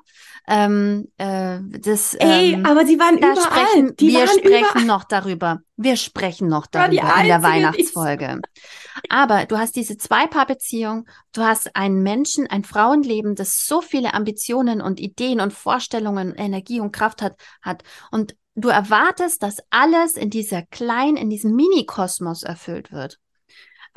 [0.48, 3.36] Ähm, äh, das, Ey, ähm, aber sie waren überall.
[3.36, 4.84] sprechen, die wir waren sprechen überall.
[4.84, 5.60] noch darüber.
[5.76, 8.40] Wir sprechen noch die darüber in der die- Weihnachtsfolge.
[9.08, 14.80] Aber du hast diese Zwei-Paar-Beziehung, du hast einen Menschen, ein Frauenleben, das so viele Ambitionen
[14.80, 17.82] und Ideen und Vorstellungen, Energie und Kraft hat, hat.
[18.10, 23.18] Und du erwartest, dass alles in dieser kleinen, in diesem Mini-Kosmos erfüllt wird.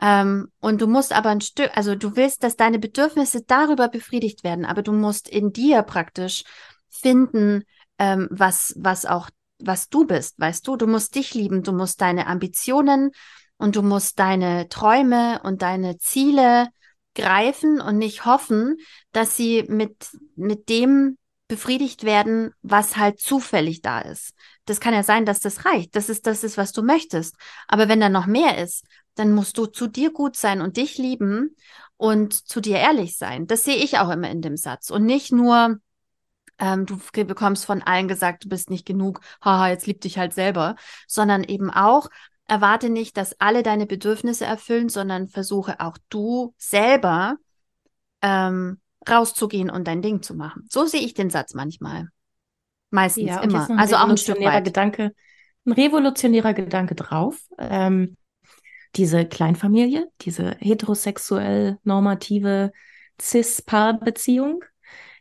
[0.01, 4.43] Ähm, und du musst aber ein Stück, also du willst, dass deine Bedürfnisse darüber befriedigt
[4.43, 6.43] werden, aber du musst in dir praktisch
[6.89, 7.63] finden,
[7.97, 9.29] ähm, was, was auch,
[9.59, 10.75] was du bist, weißt du?
[10.75, 13.11] Du musst dich lieben, du musst deine Ambitionen
[13.57, 16.67] und du musst deine Träume und deine Ziele
[17.13, 18.75] greifen und nicht hoffen,
[19.13, 21.17] dass sie mit, mit dem
[21.47, 24.33] befriedigt werden, was halt zufällig da ist.
[24.65, 25.95] Das kann ja sein, dass das reicht.
[25.95, 27.35] Das ist, das ist, was du möchtest.
[27.67, 30.97] Aber wenn da noch mehr ist, dann musst du zu dir gut sein und dich
[30.97, 31.55] lieben
[31.97, 33.47] und zu dir ehrlich sein.
[33.47, 34.89] Das sehe ich auch immer in dem Satz.
[34.89, 35.77] Und nicht nur,
[36.57, 40.33] ähm, du bekommst von allen gesagt, du bist nicht genug, haha, jetzt lieb dich halt
[40.33, 40.75] selber,
[41.07, 42.09] sondern eben auch,
[42.47, 47.37] erwarte nicht, dass alle deine Bedürfnisse erfüllen, sondern versuche auch du selber
[48.21, 48.79] ähm,
[49.09, 50.67] rauszugehen und dein Ding zu machen.
[50.69, 52.07] So sehe ich den Satz manchmal.
[52.89, 53.69] Meistens Ja, immer.
[53.77, 54.65] Also auch ein Stück revolutionärer weit.
[54.65, 55.11] Gedanke,
[55.65, 57.39] ein revolutionärer Gedanke drauf.
[57.57, 58.15] Ähm,
[58.95, 62.71] diese Kleinfamilie, diese heterosexuell normative
[63.21, 64.63] Cis-Paar-Beziehung,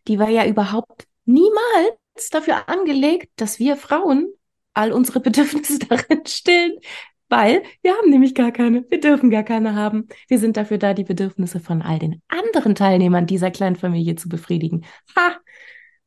[0.06, 4.32] die war ja überhaupt niemals dafür angelegt, dass wir Frauen
[4.74, 6.78] all unsere Bedürfnisse darin stillen,
[7.28, 10.08] weil wir haben nämlich gar keine, wir dürfen gar keine haben.
[10.28, 14.84] Wir sind dafür da, die Bedürfnisse von all den anderen Teilnehmern dieser Kleinfamilie zu befriedigen.
[15.16, 15.36] Ha!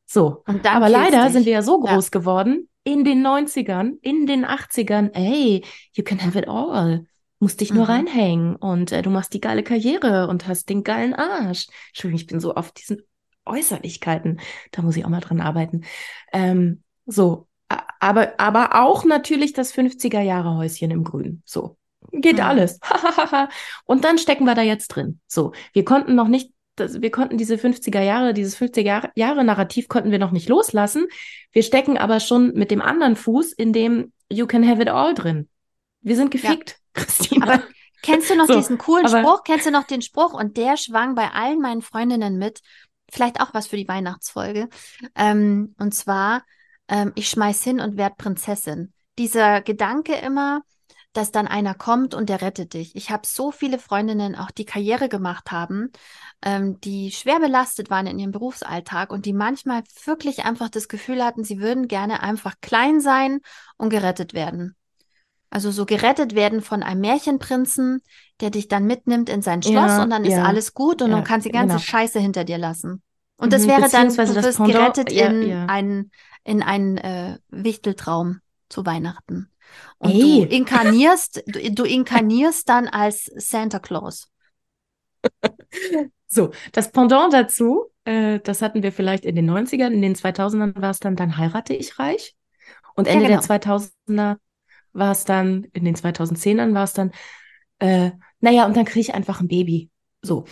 [0.06, 0.42] So.
[0.46, 1.32] Aber leider dich.
[1.32, 1.94] sind wir ja so Ja.
[1.94, 5.62] groß geworden, in den 90ern, in den 80ern, ey,
[5.92, 7.04] you can have it all.
[7.40, 7.90] Musst dich nur Mhm.
[7.90, 11.66] reinhängen und äh, du machst die geile Karriere und hast den geilen Arsch.
[11.88, 13.02] Entschuldigung, ich bin so auf diesen
[13.44, 14.40] Äußerlichkeiten.
[14.72, 15.82] Da muss ich auch mal dran arbeiten.
[16.32, 17.47] Ähm, so.
[18.00, 21.42] Aber, aber auch natürlich das 50er Jahre Häuschen im Grün.
[21.44, 21.76] So.
[22.12, 22.42] Geht Mhm.
[22.42, 22.80] alles.
[23.84, 25.20] und dann stecken wir da jetzt drin.
[25.26, 25.52] So.
[25.72, 30.12] Wir konnten noch nicht das, wir konnten diese 50er Jahre, dieses 50er Jahre, Narrativ konnten
[30.12, 31.08] wir noch nicht loslassen.
[31.52, 35.12] Wir stecken aber schon mit dem anderen Fuß in dem You can have it all
[35.12, 35.48] drin.
[36.00, 37.46] Wir sind gefickt, Christina.
[37.46, 37.62] Aber
[38.02, 39.42] kennst du noch So, diesen coolen Spruch?
[39.42, 40.34] Kennst du noch den Spruch?
[40.34, 42.60] Und der schwang bei allen meinen Freundinnen mit.
[43.10, 44.68] Vielleicht auch was für die Weihnachtsfolge.
[45.16, 46.44] Ähm, und zwar,
[46.88, 48.92] ähm, ich schmeiß hin und werd Prinzessin.
[49.18, 50.62] Dieser Gedanke immer,
[51.12, 52.94] dass dann einer kommt und der rettet dich.
[52.94, 55.90] Ich habe so viele Freundinnen, auch die Karriere gemacht haben,
[56.42, 61.24] ähm, die schwer belastet waren in ihrem Berufsalltag und die manchmal wirklich einfach das Gefühl
[61.24, 63.40] hatten, sie würden gerne einfach klein sein
[63.76, 64.76] und gerettet werden.
[65.50, 68.02] Also so gerettet werden von einem Märchenprinzen,
[68.40, 70.44] der dich dann mitnimmt in sein Schloss Ja, und dann ist ja.
[70.44, 71.78] alles gut und Ja, du kannst die ganze genau.
[71.78, 73.02] Scheiße hinter dir lassen.
[73.38, 76.10] Und das Mhm, wäre dann, du wirst gerettet in einen,
[76.48, 79.50] in einen äh, Wichteltraum zu Weihnachten.
[79.98, 80.20] Und Ey.
[80.20, 84.30] du inkarnierst, du, du inkarnierst dann als Santa Claus.
[86.26, 90.80] So, das Pendant dazu, äh, das hatten wir vielleicht in den 90ern, in den 2000ern
[90.80, 92.36] war es dann, dann heirate ich reich.
[92.94, 93.40] Und Ja, Ende genau.
[93.40, 94.38] der 2000er
[94.92, 97.12] war es dann, in den 2010ern war es dann,
[97.78, 99.90] äh, naja, und dann kriege ich einfach ein Baby.
[100.22, 100.44] So,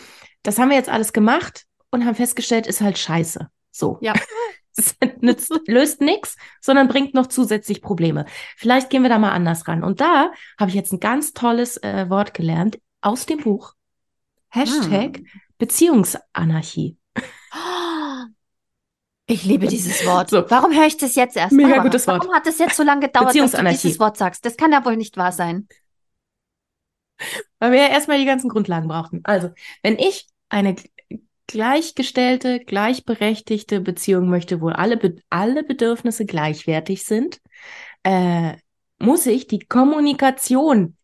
[0.43, 3.49] das haben wir jetzt alles gemacht und haben festgestellt, ist halt scheiße.
[3.71, 3.99] So.
[4.01, 4.15] Ja.
[5.21, 8.27] Nützt, löst nichts, sondern bringt noch zusätzlich Probleme.
[8.57, 9.83] Vielleicht gehen wir da mal anders ran.
[9.83, 13.75] Und da habe ich jetzt ein ganz tolles äh, Wort gelernt aus dem Buch.
[14.49, 15.27] Hashtag Hm.
[15.59, 16.97] Beziehungsanarchie.
[19.29, 20.31] Ich liebe dieses Wort.
[20.31, 20.49] So.
[20.49, 21.53] Warum höre ich das jetzt erst?
[21.53, 21.89] Mega Barbara?
[21.89, 22.23] gutes Wort.
[22.23, 24.45] Warum hat es jetzt so lange gedauert, dass du dieses Wort sagst?
[24.45, 25.67] Das kann ja wohl nicht wahr sein.
[27.59, 29.23] Weil wir ja erstmal die ganzen Grundlagen brauchten.
[29.25, 29.51] Also,
[29.83, 30.77] wenn ich eine
[31.47, 37.41] gleichgestellte, gleichberechtigte Beziehung möchte, wo alle, Be alle Bedürfnisse gleichwertig sind,
[38.03, 38.55] äh,
[38.99, 40.97] muss ich die Kommunikation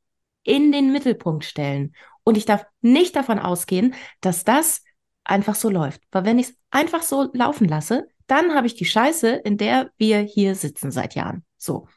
[0.42, 1.94] in den Mittelpunkt stellen.
[2.24, 4.82] Und ich darf nicht davon ausgehen, dass das
[5.24, 6.00] einfach so läuft.
[6.10, 9.90] Weil wenn ich es einfach so laufen lasse, dann habe ich die Scheiße, in der
[9.96, 11.44] wir hier sitzen seit Jahren.
[11.56, 11.88] So.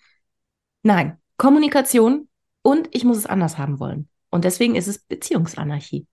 [0.84, 2.30] Nein, Kommunikation
[2.62, 4.10] und ich muss es anders haben wollen.
[4.30, 6.08] Und deswegen ist es Beziehungsanarchie.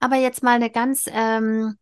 [0.00, 1.76] Aber jetzt mal eine ganz ähm,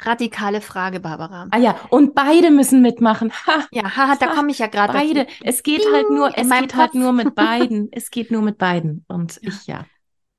[0.00, 1.48] radikale Frage, Barbara.
[1.50, 3.32] Ah ja, und beide müssen mitmachen.
[3.46, 5.26] Ha, Ja, haha, da Ha, komme ich ja gerade beide.
[5.26, 5.44] dazu.
[5.44, 6.94] Es geht Ding, halt nur, es geht halt Kopf.
[6.94, 7.88] nur mit beiden.
[7.92, 9.04] Es geht nur mit beiden.
[9.08, 9.86] Und ich ja.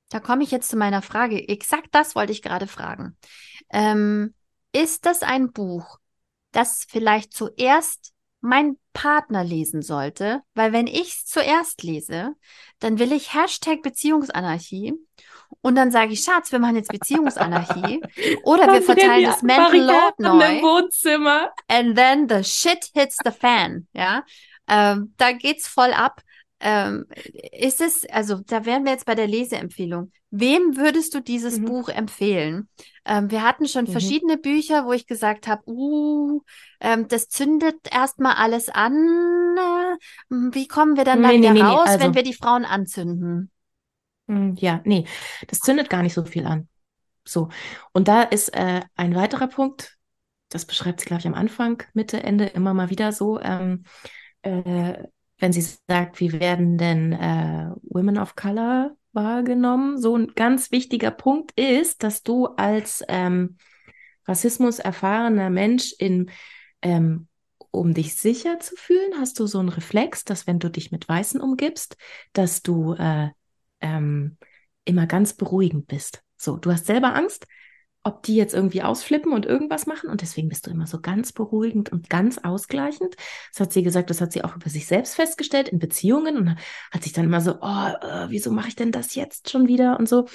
[0.10, 1.48] Da komme ich jetzt zu meiner Frage.
[1.48, 3.18] Exakt das wollte ich gerade fragen.
[3.72, 4.34] Ähm,
[4.74, 6.00] ist das ein Buch,
[6.52, 8.12] das vielleicht zuerst
[8.42, 10.42] mein Partner lesen sollte?
[10.54, 12.34] Weil wenn ich es zuerst lese,
[12.80, 14.94] dann will ich Hashtag Beziehungsanarchie
[15.64, 18.02] Und dann sage ich, Schatz, wir machen jetzt Beziehungsanarchie.
[18.44, 20.58] Oder wir verteilen das Mental Load neu.
[20.58, 21.52] im Wohnzimmer.
[21.68, 23.88] And then the shit hits the fan.
[23.94, 24.24] Ja,
[24.68, 26.22] ähm, da geht's voll ab.
[26.64, 27.06] Ähm,
[27.54, 30.12] ist es, also da wären wir jetzt bei der Leseempfehlung.
[30.30, 31.66] Wem würdest du dieses Mhm.
[31.66, 32.70] Buch empfehlen?
[33.04, 33.92] Ähm, wir hatten schon Mhm.
[33.92, 36.42] verschiedene Bücher, wo ich gesagt habe, uh,
[36.80, 38.94] ähm, das zündet erstmal alles an.
[39.58, 39.96] Äh,
[40.54, 42.34] Wie kommen wir dann da Nee, nee, wieder nee, nee, raus, wenn also- wir die
[42.34, 43.52] Frauen anzünden?
[44.32, 45.06] Hm, Ja, nee,
[45.48, 46.70] das zündet gar nicht so viel an.
[47.26, 47.50] So.
[47.94, 49.98] Und da ist äh, ein weiterer Punkt,
[50.50, 53.86] das beschreibt sie, glaube ich, am Anfang, Mitte, Ende immer mal wieder so, ähm,
[54.44, 55.04] äh,
[55.40, 60.00] wenn sie sagt, wie werden denn äh, Women of Color wahrgenommen?
[60.02, 63.58] So ein ganz wichtiger Punkt ist, dass du als ähm,
[64.28, 66.32] Rassismus erfahrener Mensch in
[66.82, 67.28] ähm,
[67.72, 71.10] um dich sicher zu fühlen, hast du so einen Reflex, dass wenn du dich mit
[71.10, 71.98] Weißen umgibst,
[72.34, 73.30] dass du äh,
[73.82, 74.38] ähm,
[74.86, 76.24] immer ganz beruhigend bist.
[76.38, 77.46] So, du hast selber Angst,
[78.04, 81.32] ob die jetzt irgendwie ausflippen und irgendwas machen und deswegen bist du immer so ganz
[81.34, 83.16] beruhigend und ganz ausgleichend.
[83.52, 86.56] Das hat sie gesagt, das hat sie auch über sich selbst festgestellt in Beziehungen und
[86.92, 90.00] hat sich dann immer so, oh, äh, wieso mache ich denn das jetzt schon wieder
[90.00, 90.26] und so.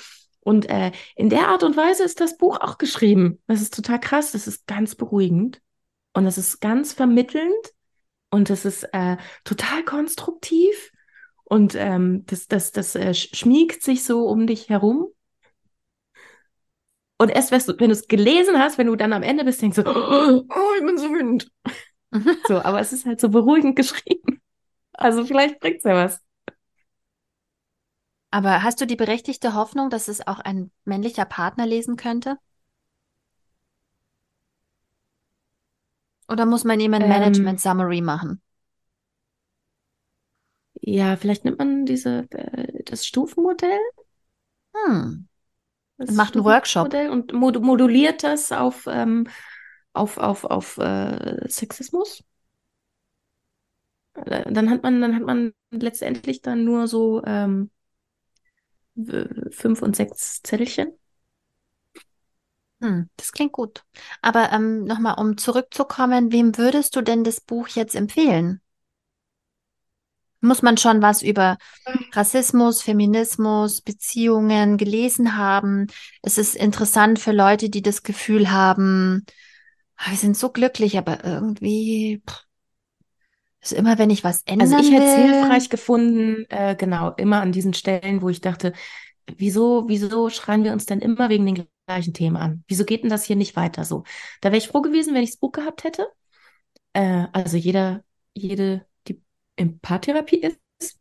[0.41, 3.43] Und äh, in der Art und Weise ist das Buch auch geschrieben.
[3.49, 5.61] Das ist total krass, das ist ganz beruhigend
[6.13, 7.75] und das ist ganz vermittelnd
[8.31, 10.93] und das ist äh, total konstruktiv
[11.47, 15.09] und ähm, das, das, das äh, sch- schmiegt sich so um dich herum.
[17.19, 19.83] Und erst wenn du, es gelesen hast, wenn du dann am Ende bist, denkst du,
[19.87, 21.51] oh, ich bin so wütend.
[22.47, 24.41] So, aber es ist halt so beruhigend geschrieben.
[24.95, 26.21] Also vielleicht bringt's ja was.
[28.31, 32.39] Aber hast du die berechtigte Hoffnung, dass es auch ein männlicher Partner lesen könnte?
[36.29, 37.09] Oder muss man ihm ein Ähm.
[37.09, 38.41] Management Summary machen?
[40.89, 43.79] Ja, vielleicht nimmt man diese, äh, das Stufenmodell.
[44.75, 45.29] Hm.
[45.99, 46.95] Das macht einen Workshop.
[46.95, 49.29] Und mod moduliert das auf, ähm,
[49.95, 52.25] auf, auf, auf äh, Sexismus.
[54.15, 57.71] Äh, Dann hat man, dann hat man letztendlich dann nur so ähm,
[59.51, 60.93] fünf und sechs Zettelchen.
[62.81, 63.85] Hm, das klingt gut.
[64.23, 68.61] Aber ähm, nochmal, um zurückzukommen, wem würdest du denn das Buch jetzt empfehlen?
[70.41, 71.57] Muss man schon was über
[72.13, 75.87] Rassismus, Feminismus, Beziehungen gelesen haben?
[76.23, 79.25] Es ist interessant für Leute, die das Gefühl haben,
[79.97, 82.45] "Ah, wir sind so glücklich, aber irgendwie pff,
[83.61, 87.41] ist immer, wenn ich was ändern Also ich hätte es hilfreich gefunden, äh, genau, immer
[87.41, 88.73] an diesen Stellen, wo ich dachte,
[89.37, 92.65] wieso, wieso schreien wir uns denn immer wegen den gleichen Themen an?
[92.69, 94.05] Wieso geht denn das hier nicht weiter so?
[94.41, 96.09] Da wäre ich froh gewesen, wenn ich das Buch gehabt hätte.
[96.95, 98.87] Äh, also jeder, jede,
[99.57, 100.99] in Paartherapie ist,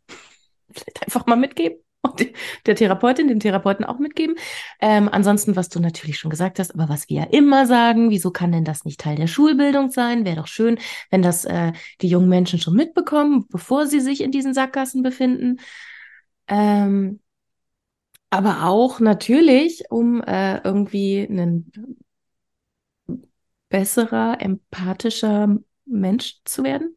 [0.72, 1.80] vielleicht einfach mal mitgeben.
[2.02, 2.28] Und
[2.68, 4.36] der Therapeutin, dem Therapeuten auch mitgeben.
[4.80, 8.30] Ähm, ansonsten, was du natürlich schon gesagt hast, aber was wir ja immer sagen, wieso
[8.30, 10.24] kann denn das nicht Teil der Schulbildung sein?
[10.24, 10.78] Wäre doch schön,
[11.10, 15.60] wenn das äh, die jungen Menschen schon mitbekommen, bevor sie sich in diesen Sackgassen befinden.
[16.48, 17.22] Ähm,
[18.30, 21.72] aber auch natürlich, um äh, irgendwie ein
[23.70, 26.96] besserer, empathischer Mensch zu werden,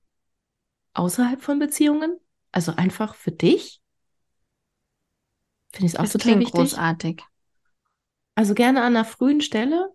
[0.95, 2.18] außerhalb von Beziehungen.
[2.53, 3.80] Also einfach für dich.
[5.72, 6.55] Finde ich es auch Das total wichtig.
[6.55, 7.22] großartig.
[8.36, 9.93] Also gerne an einer frühen Stelle.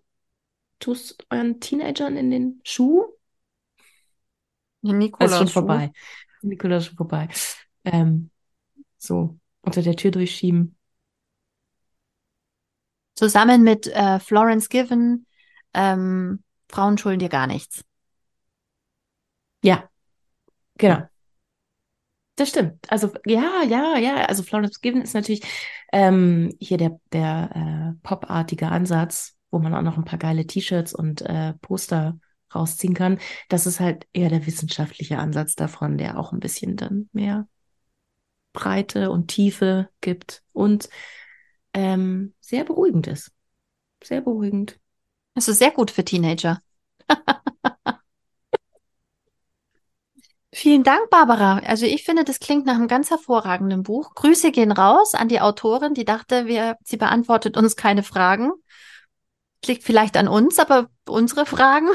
[0.80, 3.04] Tust euren Teenagern in den Schuh.
[4.82, 5.92] Nikolaus ist schon vorbei.
[6.42, 7.28] Nikolaus ist schon vorbei.
[7.84, 8.30] Ähm,
[8.98, 10.76] so, unter der Tür durchschieben.
[13.14, 15.26] Zusammen mit äh, Florence Given,
[15.72, 17.84] ähm, Frauen schulden dir gar nichts.
[19.62, 19.90] Ja,
[20.78, 21.08] genau.
[22.36, 22.90] Das stimmt.
[22.90, 24.24] Also, ja, ja, ja.
[24.26, 25.42] Also, Florence Given ist natürlich
[25.92, 30.94] ähm, hier der, der äh, popartige Ansatz, wo man auch noch ein paar geile T-Shirts
[30.94, 32.18] und äh, Poster
[32.52, 33.18] rausziehen kann.
[33.48, 37.46] Das ist halt eher der wissenschaftliche Ansatz davon, der auch ein bisschen dann mehr
[38.52, 40.88] Breite und Tiefe gibt und
[41.72, 43.32] ähm, sehr beruhigend ist.
[44.02, 44.78] Sehr beruhigend.
[45.34, 46.60] Das ist sehr gut für Teenager.
[50.56, 51.58] Vielen Dank, Barbara.
[51.66, 54.14] Also ich finde, das klingt nach einem ganz hervorragenden Buch.
[54.14, 58.52] Grüße gehen raus an die Autorin, die dachte, wir, sie beantwortet uns keine Fragen.
[59.66, 61.88] Liegt vielleicht an uns, aber unsere Fragen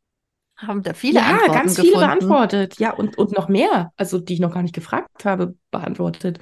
[0.56, 2.06] haben da viele ja, Antworten ganz viele gefunden.
[2.06, 2.78] beantwortet.
[2.78, 6.38] Ja, und, und noch mehr, also die ich noch gar nicht gefragt habe, beantwortet.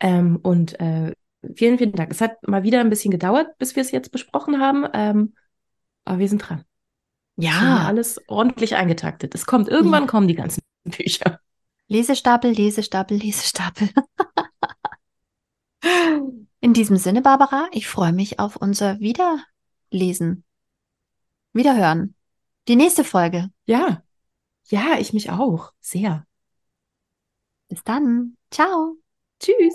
[0.00, 1.14] Ähm, und äh,
[1.54, 2.10] vielen, vielen Dank.
[2.10, 5.32] Es hat mal wieder ein bisschen gedauert, bis wir es jetzt besprochen haben, ähm,
[6.04, 6.64] aber wir sind dran.
[7.36, 9.34] Ja, alles ordentlich eingetaktet.
[9.34, 10.60] Es kommt, irgendwann kommen die ganzen
[10.90, 11.40] Bücher.
[11.88, 13.88] Lesestapel, Lesestapel, Lesestapel.
[15.82, 20.44] In In diesem Sinne, Barbara, ich freue mich auf unser Wiederlesen.
[21.52, 22.14] Wiederhören.
[22.66, 23.48] Die nächste Folge.
[23.64, 24.02] Ja.
[24.66, 25.72] Ja, ich mich auch.
[25.80, 26.26] Sehr.
[27.68, 28.36] Bis dann.
[28.50, 28.96] Ciao.
[29.40, 29.74] Tschüss.